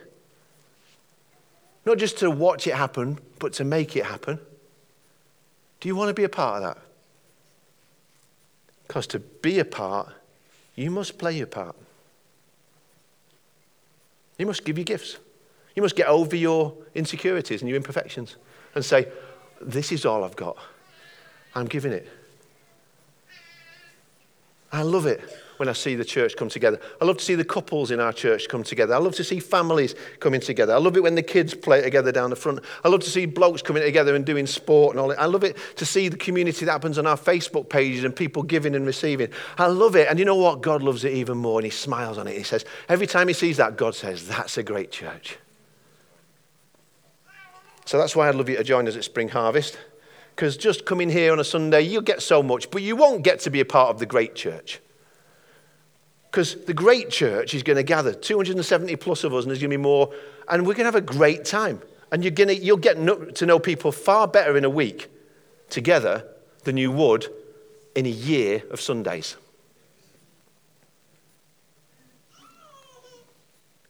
Not 1.86 1.97
just 1.97 2.19
to 2.19 2.30
watch 2.30 2.67
it 2.67 2.75
happen, 2.75 3.17
but 3.39 3.54
to 3.54 3.63
make 3.63 3.95
it 3.95 4.06
happen. 4.06 4.39
Do 5.80 5.88
you 5.88 5.95
want 5.95 6.10
to 6.10 6.13
be 6.13 6.23
a 6.23 6.30
part 6.30 6.58
of 6.58 6.63
that? 6.63 6.84
Because 8.88 9.08
to 9.08 9.19
be 9.19 9.58
a 9.58 9.65
part, 9.65 10.10
you 10.75 10.91
must 10.91 11.17
play 11.17 11.38
your 11.38 11.47
part. 11.47 11.75
You 14.38 14.45
must 14.45 14.65
give 14.65 14.78
your 14.78 14.86
gifts. 14.86 15.17
You 15.75 15.82
must 15.82 15.95
get 15.95 16.08
over 16.08 16.36
your 16.36 16.73
insecurities 16.93 17.62
and 17.62 17.69
your 17.69 17.78
imperfections 17.78 18.36
and 18.75 18.84
say, 18.84 19.08
This 19.62 19.91
is 19.91 20.06
all 20.06 20.23
I've 20.23 20.36
got. 20.36 20.58
I'm 21.56 21.65
giving 21.65 21.93
it. 21.93 22.08
I 24.71 24.82
love 24.82 25.06
it 25.06 25.21
when 25.58 25.70
I 25.70 25.74
see 25.74 25.96
the 25.96 26.06
church 26.06 26.36
come 26.36 26.50
together. 26.50 26.80
I 27.02 27.06
love 27.06 27.18
to 27.18 27.24
see 27.24 27.36
the 27.36 27.46
couples 27.46 27.91
in 27.91 28.00
our 28.00 28.13
church 28.13 28.48
come 28.50 28.63
together. 28.63 28.94
I 28.94 28.98
love 28.98 29.15
to 29.15 29.24
see 29.24 29.39
families 29.39 29.96
coming 30.20 30.41
together. 30.41 30.74
I 30.74 30.78
love 30.78 30.98
it 30.98 31.04
when 31.04 31.15
the 31.15 31.24
kids 31.24 31.54
play 31.54 31.82
together 31.82 32.12
down 32.12 32.30
the 32.30 32.36
front. 32.36 32.60
I 32.84 32.89
love 32.89 33.02
to 33.02 33.10
see 33.10 33.26
blokes 33.26 33.62
coming 33.62 33.84
together 33.84 34.15
and 34.15 34.26
doing 34.26 34.48
sport 34.48 34.94
and 34.96 35.00
all 35.00 35.10
that. 35.10 35.20
I 35.20 35.26
love 35.26 35.44
it 35.44 35.58
to 35.78 35.86
see 35.86 36.10
the 36.10 36.18
community 36.18 36.65
that 36.65 36.72
happens 36.72 36.98
on 36.98 37.08
our 37.08 37.18
Facebook 37.18 37.70
pages 37.70 38.04
and 38.04 38.15
people 38.15 38.44
giving 38.44 38.76
and 38.76 38.86
receiving. 38.86 39.30
I 39.58 39.68
love 39.68 39.96
it. 39.96 40.08
And 40.10 40.20
you 40.20 40.26
know 40.26 40.36
what? 40.36 40.62
God 40.62 40.84
loves 40.84 41.04
it 41.04 41.13
even 41.13 41.38
more 41.38 41.60
and 41.60 41.65
he 41.65 41.72
smiles 41.72 42.18
on 42.18 42.28
it. 42.28 42.38
He 42.38 42.44
says, 42.44 42.65
every 42.89 43.08
time 43.08 43.28
he 43.28 43.34
sees 43.34 43.58
that, 43.58 43.78
God 43.78 43.96
says, 43.96 44.28
that's 44.28 44.58
a 44.58 44.63
great 44.63 44.91
church. 44.91 45.38
So 47.86 48.00
that's 48.00 48.15
why 48.15 48.28
I'd 48.28 48.36
love 48.36 48.50
you 48.50 48.58
to 48.58 48.63
join 48.63 48.88
us 48.88 48.96
at 48.96 49.04
Spring 49.04 49.30
Harvest. 49.30 49.78
Because 50.36 50.58
just 50.58 50.86
coming 50.86 51.10
here 51.10 51.32
on 51.32 51.39
a 51.39 51.46
Sunday, 51.46 51.82
you'll 51.82 52.02
get 52.02 52.22
so 52.22 52.44
much, 52.44 52.70
but 52.70 52.82
you 52.82 52.98
won't 52.98 53.24
get 53.24 53.39
to 53.41 53.50
be 53.50 53.62
a 53.62 53.65
part 53.65 53.91
of 53.91 54.00
the 54.00 54.06
great 54.06 54.36
church. 54.36 54.82
Because 56.36 56.65
the 56.65 56.74
great 56.74 57.10
church 57.10 57.54
is 57.54 57.63
going 57.63 57.78
to 57.78 57.84
gather 57.84 58.13
270 58.13 58.98
plus 58.98 59.24
of 59.24 59.34
us, 59.34 59.45
and 59.45 59.52
there's 59.52 59.62
going 59.62 59.71
to 59.71 59.78
be 59.78 59.82
more, 59.82 60.12
and 60.50 60.67
we're 60.67 60.74
going 60.74 60.84
to 60.84 60.91
have 60.91 60.95
a 60.95 61.00
great 61.00 61.45
time. 61.45 61.82
And 62.12 62.26
you're 62.26 62.32
going 62.32 62.50
to, 62.50 62.56
you'll 62.58 62.76
get 62.76 62.95
to 63.36 63.45
know 63.45 63.58
people 63.58 63.93
far 63.93 64.28
better 64.28 64.58
in 64.58 64.65
a 64.65 64.69
week 64.69 65.10
together 65.69 66.28
than 66.65 66.76
you 66.76 66.91
would 66.91 67.28
in 67.95 68.06
a 68.06 68.10
year 68.10 68.63
of 68.69 68.82
Sundays. 68.82 69.38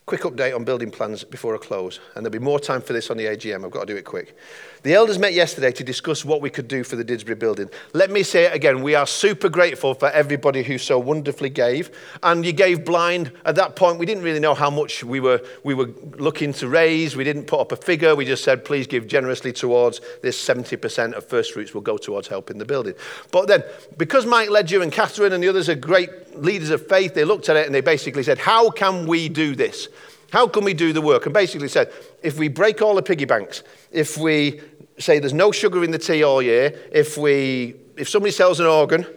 Quick 0.06 0.22
update 0.22 0.56
on 0.56 0.64
building 0.64 0.92
plans 0.92 1.24
before 1.24 1.56
I 1.56 1.58
close, 1.58 2.00
and 2.14 2.24
there'll 2.24 2.32
be 2.32 2.38
more 2.38 2.60
time 2.60 2.80
for 2.80 2.94
this 2.94 3.10
on 3.10 3.18
the 3.18 3.26
AGM. 3.26 3.66
I've 3.66 3.72
got 3.72 3.88
to 3.88 3.94
do 3.94 3.98
it 3.98 4.06
quick. 4.06 4.38
The 4.84 4.94
elders 4.94 5.18
met 5.18 5.34
yesterday 5.34 5.72
to 5.72 5.84
discuss 5.84 6.24
what 6.24 6.42
we 6.42 6.52
could 6.52 6.68
do 6.68 6.84
for 6.84 6.96
the 6.96 7.04
Didsbury 7.04 7.40
building. 7.40 7.72
Let 7.94 8.12
me 8.12 8.22
say 8.22 8.44
it 8.44 8.54
again. 8.54 8.84
We 8.84 8.94
are 8.94 9.08
super 9.08 9.50
grateful 9.50 9.96
for 9.96 10.12
everybody 10.12 10.62
who 10.62 10.78
so 10.78 11.00
wonderfully 11.00 11.50
gave. 11.50 11.90
And 12.22 12.46
you 12.46 12.54
gave 12.54 12.86
blind. 12.86 13.32
At 13.46 13.56
that 13.56 13.76
point, 13.76 13.98
we 13.98 14.06
didn't 14.06 14.22
really 14.22 14.40
know 14.40 14.54
how 14.54 14.70
much 14.70 15.04
we 15.04 15.20
were, 15.20 15.42
we 15.64 15.74
were 15.74 15.90
looking 16.20 16.54
to 16.54 16.70
raise. 16.70 17.16
We 17.16 17.24
didn't 17.24 17.46
put 17.46 17.60
up 17.60 17.72
a 17.72 17.76
figure. 17.76 18.16
We 18.16 18.26
just 18.26 18.44
said, 18.44 18.64
please 18.64 18.86
give 18.86 19.08
generously 19.08 19.54
towards 19.54 20.02
this 20.22 20.40
70% 20.40 21.14
of 21.14 21.26
first 21.26 21.54
fruits 21.54 21.74
will 21.74 21.82
go 21.82 21.98
towards 21.98 22.28
helping 22.28 22.60
the 22.60 22.66
building. 22.66 22.94
But 23.32 23.48
then, 23.48 23.64
because 23.98 24.28
Mike 24.28 24.52
Ledger 24.52 24.84
and 24.84 24.92
Catherine 24.92 25.34
and 25.34 25.44
the 25.44 25.48
others 25.48 25.68
are 25.68 25.74
great 25.74 26.38
leaders 26.38 26.70
of 26.70 26.88
faith, 26.88 27.16
they 27.16 27.26
looked 27.26 27.50
at 27.50 27.56
it 27.56 27.66
and 27.66 27.74
they 27.74 27.82
basically 27.82 28.22
said, 28.22 28.38
how 28.38 28.70
can 28.70 29.08
we 29.08 29.30
do 29.30 29.56
this? 29.56 29.88
How 30.36 30.50
can 30.50 30.66
we 30.66 30.74
do 30.74 30.92
the 30.92 31.00
work? 31.00 31.26
And 31.26 31.34
basically 31.34 31.70
said, 31.70 31.94
if 32.22 32.38
we 32.38 32.50
break 32.50 32.82
all 32.82 32.96
the 32.96 33.02
piggy 33.02 33.24
banks, 33.24 33.64
if 33.90 34.18
we 34.18 34.60
say 34.98 35.18
there's 35.18 35.32
no 35.32 35.50
sugar 35.50 35.82
in 35.82 35.92
the 35.92 35.98
tea 35.98 36.24
all 36.24 36.42
year, 36.42 36.78
if, 36.92 37.18
we, 37.18 37.76
if 37.96 38.10
somebody 38.10 38.34
sells 38.34 38.60
an 38.60 38.66
organ, 38.66 39.08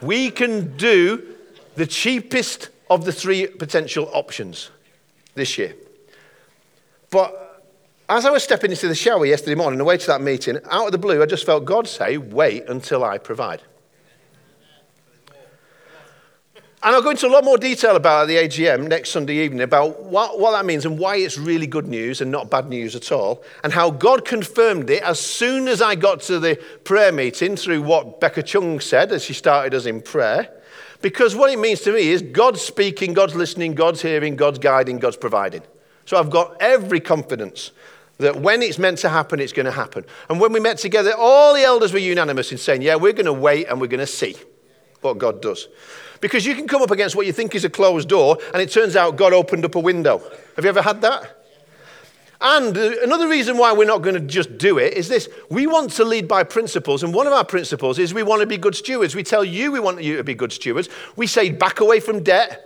we 0.00 0.30
can 0.30 0.76
do 0.76 1.34
the 1.74 1.84
cheapest 1.84 2.68
of 2.88 3.06
the 3.06 3.12
three 3.12 3.48
potential 3.48 4.08
options 4.14 4.70
this 5.34 5.58
year. 5.58 5.74
But 7.10 7.64
as 8.08 8.24
I 8.24 8.30
was 8.30 8.44
stepping 8.44 8.70
into 8.70 8.86
the 8.86 8.94
shower 8.94 9.26
yesterday 9.26 9.56
morning, 9.56 9.80
away 9.80 9.96
to 9.96 10.06
that 10.06 10.20
meeting, 10.20 10.58
out 10.70 10.86
of 10.86 10.92
the 10.92 10.98
blue, 10.98 11.20
I 11.20 11.26
just 11.26 11.44
felt 11.44 11.64
God 11.64 11.88
say, 11.88 12.18
Wait 12.18 12.68
until 12.68 13.02
I 13.02 13.18
provide. 13.18 13.62
And 16.80 16.94
I'll 16.94 17.02
go 17.02 17.10
into 17.10 17.26
a 17.26 17.28
lot 17.28 17.42
more 17.42 17.58
detail 17.58 17.96
about 17.96 18.28
the 18.28 18.36
AGM 18.36 18.86
next 18.86 19.10
Sunday 19.10 19.38
evening 19.38 19.62
about 19.62 20.04
what, 20.04 20.38
what 20.38 20.52
that 20.52 20.64
means 20.64 20.86
and 20.86 20.96
why 20.96 21.16
it's 21.16 21.36
really 21.36 21.66
good 21.66 21.88
news 21.88 22.20
and 22.20 22.30
not 22.30 22.50
bad 22.50 22.68
news 22.68 22.94
at 22.94 23.10
all, 23.10 23.42
and 23.64 23.72
how 23.72 23.90
God 23.90 24.24
confirmed 24.24 24.88
it 24.88 25.02
as 25.02 25.18
soon 25.18 25.66
as 25.66 25.82
I 25.82 25.96
got 25.96 26.20
to 26.22 26.38
the 26.38 26.54
prayer 26.84 27.10
meeting 27.10 27.56
through 27.56 27.82
what 27.82 28.20
Becca 28.20 28.44
Chung 28.44 28.78
said 28.78 29.10
as 29.10 29.24
she 29.24 29.32
started 29.32 29.74
us 29.74 29.86
in 29.86 30.00
prayer. 30.00 30.50
Because 31.02 31.34
what 31.34 31.50
it 31.50 31.58
means 31.58 31.80
to 31.80 31.92
me 31.92 32.10
is 32.10 32.22
God's 32.22 32.60
speaking, 32.60 33.12
God's 33.12 33.34
listening, 33.34 33.74
God's 33.74 34.02
hearing, 34.02 34.36
God's 34.36 34.60
guiding, 34.60 34.98
God's 34.98 35.16
providing. 35.16 35.62
So 36.04 36.16
I've 36.16 36.30
got 36.30 36.56
every 36.60 37.00
confidence 37.00 37.72
that 38.18 38.36
when 38.36 38.62
it's 38.62 38.78
meant 38.78 38.98
to 38.98 39.08
happen, 39.08 39.40
it's 39.40 39.52
going 39.52 39.66
to 39.66 39.72
happen. 39.72 40.04
And 40.28 40.40
when 40.40 40.52
we 40.52 40.60
met 40.60 40.78
together, 40.78 41.12
all 41.16 41.54
the 41.54 41.62
elders 41.62 41.92
were 41.92 41.98
unanimous 41.98 42.52
in 42.52 42.58
saying, 42.58 42.82
yeah, 42.82 42.94
we're 42.94 43.12
going 43.12 43.26
to 43.26 43.32
wait 43.32 43.66
and 43.66 43.80
we're 43.80 43.88
going 43.88 43.98
to 43.98 44.06
see 44.06 44.36
what 45.00 45.18
God 45.18 45.42
does. 45.42 45.68
Because 46.20 46.44
you 46.44 46.54
can 46.54 46.66
come 46.66 46.82
up 46.82 46.90
against 46.90 47.14
what 47.14 47.26
you 47.26 47.32
think 47.32 47.54
is 47.54 47.64
a 47.64 47.70
closed 47.70 48.08
door, 48.08 48.38
and 48.52 48.60
it 48.62 48.70
turns 48.70 48.96
out 48.96 49.16
God 49.16 49.32
opened 49.32 49.64
up 49.64 49.74
a 49.74 49.80
window. 49.80 50.18
Have 50.56 50.64
you 50.64 50.68
ever 50.68 50.82
had 50.82 51.00
that? 51.02 51.34
And 52.40 52.76
uh, 52.76 52.92
another 53.02 53.28
reason 53.28 53.58
why 53.58 53.72
we're 53.72 53.84
not 53.84 54.02
going 54.02 54.14
to 54.14 54.20
just 54.20 54.58
do 54.58 54.78
it 54.78 54.94
is 54.94 55.08
this 55.08 55.28
we 55.50 55.66
want 55.66 55.90
to 55.92 56.04
lead 56.04 56.28
by 56.28 56.44
principles, 56.44 57.02
and 57.02 57.12
one 57.12 57.26
of 57.26 57.32
our 57.32 57.44
principles 57.44 57.98
is 57.98 58.14
we 58.14 58.22
want 58.22 58.40
to 58.40 58.46
be 58.46 58.56
good 58.56 58.74
stewards. 58.74 59.14
We 59.14 59.24
tell 59.24 59.44
you 59.44 59.72
we 59.72 59.80
want 59.80 60.02
you 60.02 60.16
to 60.16 60.24
be 60.24 60.34
good 60.34 60.52
stewards. 60.52 60.88
We 61.16 61.26
say 61.26 61.50
back 61.50 61.80
away 61.80 62.00
from 62.00 62.22
debt, 62.22 62.64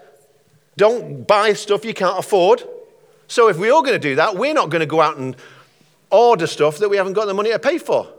don't 0.77 1.27
buy 1.27 1.55
stuff 1.55 1.85
you 1.85 1.95
can't 1.95 2.19
afford. 2.19 2.63
So 3.29 3.49
if 3.49 3.59
we're 3.59 3.71
going 3.71 3.93
to 3.93 3.99
do 3.99 4.17
that, 4.17 4.37
we're 4.37 4.55
not 4.55 4.69
going 4.69 4.81
to 4.81 4.87
go 4.87 5.01
out 5.01 5.17
and 5.17 5.37
order 6.11 6.47
stuff 6.47 6.79
that 6.79 6.91
we 6.91 6.99
haven't 6.99 7.15
got 7.15 7.27
the 7.27 7.35
money 7.35 7.51
to 7.51 7.59
pay 7.59 7.79
for. 7.79 8.13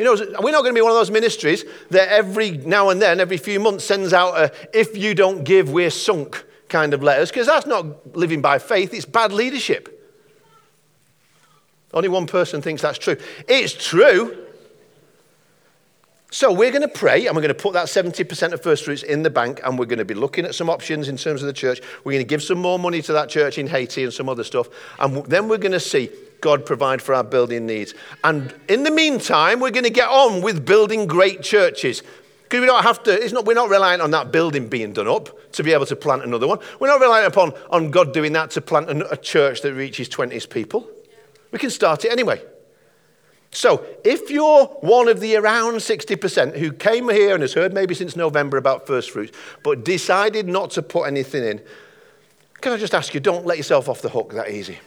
You 0.00 0.06
know, 0.06 0.14
we're 0.40 0.50
not 0.50 0.62
going 0.62 0.74
to 0.74 0.78
be 0.78 0.80
one 0.80 0.92
of 0.92 0.96
those 0.96 1.10
ministries 1.10 1.62
that 1.90 2.08
every 2.08 2.52
now 2.52 2.88
and 2.88 3.02
then, 3.02 3.20
every 3.20 3.36
few 3.36 3.60
months, 3.60 3.84
sends 3.84 4.14
out 4.14 4.34
a 4.34 4.50
if 4.72 4.96
you 4.96 5.14
don't 5.14 5.44
give, 5.44 5.70
we're 5.70 5.90
sunk 5.90 6.42
kind 6.70 6.94
of 6.94 7.02
letters, 7.02 7.28
because 7.28 7.46
that's 7.46 7.66
not 7.66 8.16
living 8.16 8.40
by 8.40 8.58
faith, 8.58 8.94
it's 8.94 9.04
bad 9.04 9.30
leadership. 9.30 10.10
Only 11.92 12.08
one 12.08 12.26
person 12.26 12.62
thinks 12.62 12.80
that's 12.80 12.96
true. 12.96 13.18
It's 13.46 13.74
true. 13.74 14.46
So 16.30 16.50
we're 16.50 16.70
going 16.70 16.80
to 16.80 16.88
pray 16.88 17.26
and 17.26 17.36
we're 17.36 17.42
going 17.42 17.54
to 17.54 17.62
put 17.62 17.74
that 17.74 17.88
70% 17.88 18.52
of 18.52 18.62
first 18.62 18.86
fruits 18.86 19.02
in 19.02 19.22
the 19.22 19.28
bank 19.28 19.60
and 19.64 19.78
we're 19.78 19.84
going 19.84 19.98
to 19.98 20.06
be 20.06 20.14
looking 20.14 20.46
at 20.46 20.54
some 20.54 20.70
options 20.70 21.10
in 21.10 21.18
terms 21.18 21.42
of 21.42 21.46
the 21.46 21.52
church. 21.52 21.82
We're 22.04 22.12
going 22.12 22.24
to 22.24 22.28
give 22.28 22.42
some 22.42 22.58
more 22.58 22.78
money 22.78 23.02
to 23.02 23.12
that 23.12 23.28
church 23.28 23.58
in 23.58 23.66
Haiti 23.66 24.04
and 24.04 24.14
some 24.14 24.30
other 24.30 24.44
stuff. 24.44 24.70
And 24.98 25.26
then 25.26 25.46
we're 25.46 25.58
going 25.58 25.72
to 25.72 25.80
see 25.80 26.08
God 26.40 26.66
provide 26.66 27.02
for 27.02 27.14
our 27.14 27.24
building 27.24 27.66
needs. 27.66 27.94
And 28.24 28.54
in 28.68 28.82
the 28.82 28.90
meantime, 28.90 29.60
we're 29.60 29.70
going 29.70 29.84
to 29.84 29.90
get 29.90 30.08
on 30.08 30.42
with 30.42 30.64
building 30.64 31.06
great 31.06 31.42
churches. 31.42 32.02
Because 32.42 32.60
we 32.60 32.66
don't 32.66 32.82
have 32.82 33.02
to, 33.04 33.12
it's 33.12 33.32
not, 33.32 33.44
we're 33.44 33.54
not 33.54 33.68
reliant 33.68 34.02
on 34.02 34.10
that 34.10 34.32
building 34.32 34.68
being 34.68 34.92
done 34.92 35.06
up 35.06 35.52
to 35.52 35.62
be 35.62 35.72
able 35.72 35.86
to 35.86 35.94
plant 35.94 36.24
another 36.24 36.48
one. 36.48 36.58
We're 36.80 36.88
not 36.88 37.00
reliant 37.00 37.32
upon 37.32 37.52
on 37.70 37.90
God 37.90 38.12
doing 38.12 38.32
that 38.32 38.50
to 38.52 38.60
plant 38.60 38.90
a 38.90 39.16
church 39.16 39.62
that 39.62 39.72
reaches 39.74 40.08
20 40.08 40.40
people. 40.48 40.88
We 41.52 41.58
can 41.58 41.70
start 41.70 42.04
it 42.04 42.12
anyway. 42.12 42.42
So, 43.52 43.84
if 44.04 44.30
you're 44.30 44.66
one 44.66 45.08
of 45.08 45.18
the 45.18 45.34
around 45.36 45.74
60% 45.74 46.56
who 46.56 46.72
came 46.72 47.08
here 47.08 47.34
and 47.34 47.42
has 47.42 47.54
heard 47.54 47.74
maybe 47.74 47.94
since 47.94 48.14
November 48.14 48.56
about 48.56 48.86
first 48.86 49.10
fruits, 49.10 49.36
but 49.64 49.84
decided 49.84 50.46
not 50.46 50.70
to 50.72 50.82
put 50.82 51.04
anything 51.04 51.44
in, 51.44 51.60
can 52.60 52.72
I 52.72 52.76
just 52.76 52.94
ask 52.94 53.12
you, 53.12 53.20
don't 53.20 53.46
let 53.46 53.56
yourself 53.56 53.88
off 53.88 54.02
the 54.02 54.08
hook 54.08 54.32
that 54.34 54.50
easy. 54.50 54.78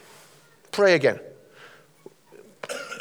Pray 0.70 0.94
again. 0.94 1.20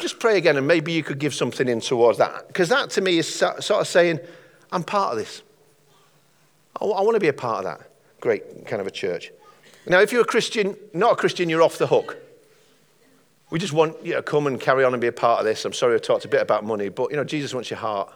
Just 0.03 0.19
pray 0.19 0.37
again, 0.37 0.57
and 0.57 0.67
maybe 0.67 0.91
you 0.91 1.01
could 1.01 1.17
give 1.17 1.33
something 1.33 1.69
in 1.69 1.79
towards 1.79 2.17
that. 2.17 2.47
Because 2.47 2.67
that 2.67 2.89
to 2.89 2.99
me 2.99 3.19
is 3.19 3.33
sort 3.33 3.71
of 3.71 3.87
saying, 3.87 4.19
I'm 4.69 4.83
part 4.83 5.13
of 5.13 5.17
this. 5.17 5.43
I 6.75 6.83
want 6.83 7.13
to 7.13 7.21
be 7.21 7.29
a 7.29 7.33
part 7.33 7.59
of 7.59 7.63
that 7.63 7.89
great 8.19 8.67
kind 8.67 8.81
of 8.81 8.87
a 8.87 8.91
church. 8.91 9.31
Now, 9.87 10.01
if 10.01 10.11
you're 10.11 10.23
a 10.23 10.25
Christian, 10.25 10.75
not 10.93 11.13
a 11.13 11.15
Christian, 11.15 11.47
you're 11.47 11.61
off 11.61 11.77
the 11.77 11.87
hook. 11.87 12.17
We 13.49 13.59
just 13.59 13.71
want 13.71 14.05
you 14.05 14.15
to 14.15 14.21
come 14.21 14.45
and 14.45 14.59
carry 14.59 14.83
on 14.83 14.93
and 14.93 14.99
be 14.99 15.07
a 15.07 15.13
part 15.13 15.39
of 15.39 15.45
this. 15.45 15.63
I'm 15.63 15.71
sorry 15.71 15.95
I 15.95 15.99
talked 15.99 16.25
a 16.25 16.27
bit 16.27 16.41
about 16.41 16.65
money, 16.65 16.89
but 16.89 17.09
you 17.09 17.15
know, 17.15 17.23
Jesus 17.23 17.53
wants 17.53 17.69
your 17.69 17.79
heart. 17.79 18.11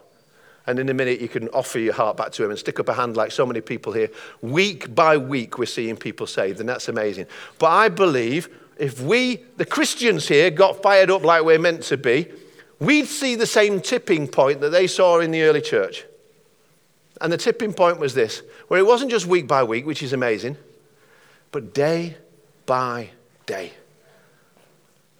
And 0.66 0.78
in 0.78 0.90
a 0.90 0.94
minute, 0.94 1.22
you 1.22 1.28
can 1.28 1.48
offer 1.48 1.78
your 1.78 1.94
heart 1.94 2.18
back 2.18 2.32
to 2.32 2.44
him 2.44 2.50
and 2.50 2.58
stick 2.58 2.78
up 2.78 2.90
a 2.90 2.92
hand 2.92 3.16
like 3.16 3.32
so 3.32 3.46
many 3.46 3.62
people 3.62 3.94
here. 3.94 4.10
Week 4.42 4.94
by 4.94 5.16
week, 5.16 5.56
we're 5.56 5.64
seeing 5.64 5.96
people 5.96 6.26
saved, 6.26 6.60
and 6.60 6.68
that's 6.68 6.88
amazing. 6.88 7.28
But 7.58 7.68
I 7.68 7.88
believe 7.88 8.50
if 8.78 9.00
we, 9.00 9.44
the 9.56 9.64
Christians 9.64 10.28
here, 10.28 10.50
got 10.50 10.82
fired 10.82 11.10
up 11.10 11.24
like 11.24 11.44
we're 11.44 11.58
meant 11.58 11.82
to 11.84 11.96
be, 11.96 12.28
we'd 12.78 13.06
see 13.06 13.34
the 13.34 13.46
same 13.46 13.80
tipping 13.80 14.28
point 14.28 14.60
that 14.60 14.70
they 14.70 14.86
saw 14.86 15.20
in 15.20 15.30
the 15.30 15.42
early 15.42 15.60
church. 15.60 16.04
And 17.20 17.32
the 17.32 17.36
tipping 17.36 17.72
point 17.72 17.98
was 17.98 18.14
this 18.14 18.42
where 18.68 18.78
it 18.78 18.86
wasn't 18.86 19.10
just 19.10 19.26
week 19.26 19.48
by 19.48 19.64
week, 19.64 19.84
which 19.84 20.02
is 20.02 20.12
amazing, 20.12 20.56
but 21.50 21.74
day 21.74 22.16
by 22.66 23.10
day 23.46 23.72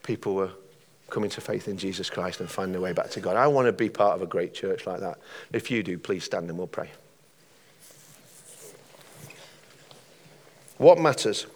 people 0.05 0.35
were 0.35 0.51
coming 1.11 1.31
to 1.31 1.40
faith 1.40 1.68
in 1.68 1.77
Jesus 1.77 2.09
Christ 2.09 2.40
and 2.40 2.49
finding 2.49 2.73
their 2.73 2.81
way 2.81 2.92
back 2.92 3.11
to 3.11 3.21
God. 3.21 3.37
I 3.37 3.47
want 3.47 3.66
to 3.66 3.73
be 3.73 3.88
part 3.88 4.14
of 4.14 4.23
a 4.23 4.27
great 4.27 4.55
church 4.55 4.87
like 4.87 5.01
that. 5.01 5.18
If 5.53 5.71
you 5.71 5.83
do, 5.83 5.99
please 5.99 6.25
stand 6.25 6.49
and 6.49 6.57
we'll 6.57 6.66
pray. 6.66 6.90
What 10.77 10.99
matters? 10.99 11.47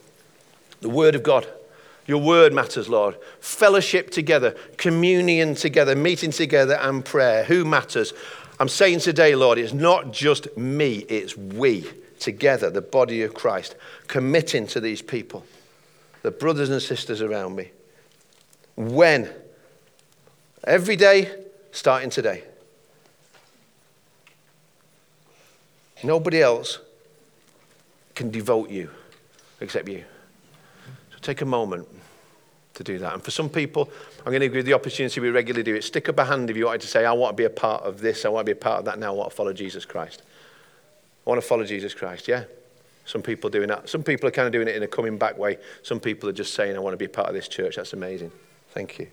The 0.81 0.89
Word 0.89 1.15
of 1.15 1.23
God. 1.23 1.47
Your 2.07 2.21
word 2.21 2.53
matters, 2.53 2.89
Lord. 2.89 3.17
Fellowship 3.41 4.11
together, 4.11 4.57
communion 4.77 5.55
together, 5.55 5.95
meeting 5.95 6.31
together, 6.31 6.75
and 6.75 7.05
prayer. 7.05 7.45
Who 7.45 7.65
matters? 7.65 8.13
I'm 8.59 8.69
saying 8.69 9.01
today, 9.01 9.35
Lord, 9.35 9.59
it's 9.59 9.73
not 9.73 10.13
just 10.13 10.57
me, 10.57 10.99
it's 11.09 11.37
we 11.37 11.87
together, 12.19 12.71
the 12.71 12.83
body 12.83 13.23
of 13.23 13.35
Christ, 13.35 13.75
committing 14.07 14.67
to 14.69 14.81
these 14.81 15.03
people, 15.03 15.45
the 16.23 16.31
brothers 16.31 16.71
and 16.71 16.81
sisters 16.81 17.21
around 17.21 17.57
me. 17.57 17.71
When? 18.77 19.29
Every 20.65 20.97
day, 20.97 21.31
starting 21.73 22.11
today. 22.11 22.45
Nobody 26.05 26.41
else 26.41 26.79
can 28.15 28.31
devote 28.31 28.71
you 28.71 28.91
except 29.61 29.89
you. 29.89 30.05
Take 31.23 31.41
a 31.41 31.47
moment 31.47 31.89
to 32.75 32.85
do 32.85 32.99
that. 32.99 33.15
And 33.15 33.23
for 33.23 33.31
some 33.31 33.49
people, 33.49 33.91
I'm 34.21 34.33
going 34.33 34.41
to 34.41 34.49
give 34.49 34.57
you 34.57 34.63
the 34.63 34.73
opportunity 34.73 35.21
we 35.21 35.31
regularly 35.31 35.63
do 35.63 35.75
it. 35.75 35.85
Stick 35.85 36.09
up 36.09 36.19
a 36.19 36.25
hand 36.25 36.51
if 36.51 36.57
you 36.57 36.67
wanted 36.67 36.81
to 36.83 36.87
say, 36.87 37.05
I 37.05 37.13
want 37.13 37.37
to 37.37 37.41
be 37.41 37.45
a 37.45 37.51
part 37.51 37.83
of 37.85 38.01
this, 38.01 38.25
I 38.25 38.29
want 38.29 38.47
to 38.47 38.55
be 38.55 38.59
a 38.59 38.61
part 38.61 38.81
of 38.81 38.85
that 38.87 38.99
now, 38.99 39.13
I 39.13 39.17
want 39.17 39.31
to 39.31 39.37
follow 39.37 39.53
Jesus 39.53 39.85
Christ. 39.85 40.23
I 41.27 41.31
want 41.31 41.41
to 41.41 41.47
follow 41.47 41.65
Jesus 41.65 41.95
Christ, 41.95 42.29
yeah? 42.29 42.45
Some 43.05 43.23
people 43.23 43.51
doing 43.51 43.69
that. 43.69 43.89
Some 43.89 44.03
people 44.03 44.29
are 44.29 44.33
kind 44.33 44.47
of 44.47 44.53
doing 44.53 44.69
it 44.69 44.77
in 44.77 44.83
a 44.83 44.89
coming 44.89 45.19
back 45.19 45.37
way. 45.37 45.59
Some 45.83 46.01
people 46.01 46.29
are 46.29 46.33
just 46.33 46.55
saying, 46.55 46.77
I 46.77 46.81
want 46.81 46.95
to 46.95 46.99
be 46.99 47.05
a 47.05 47.09
part 47.09 47.29
of 47.29 47.35
this 47.35 47.49
church. 47.49 47.77
That's 47.77 47.93
amazing. 47.93 48.31
Thank 48.73 48.99
you. 48.99 49.09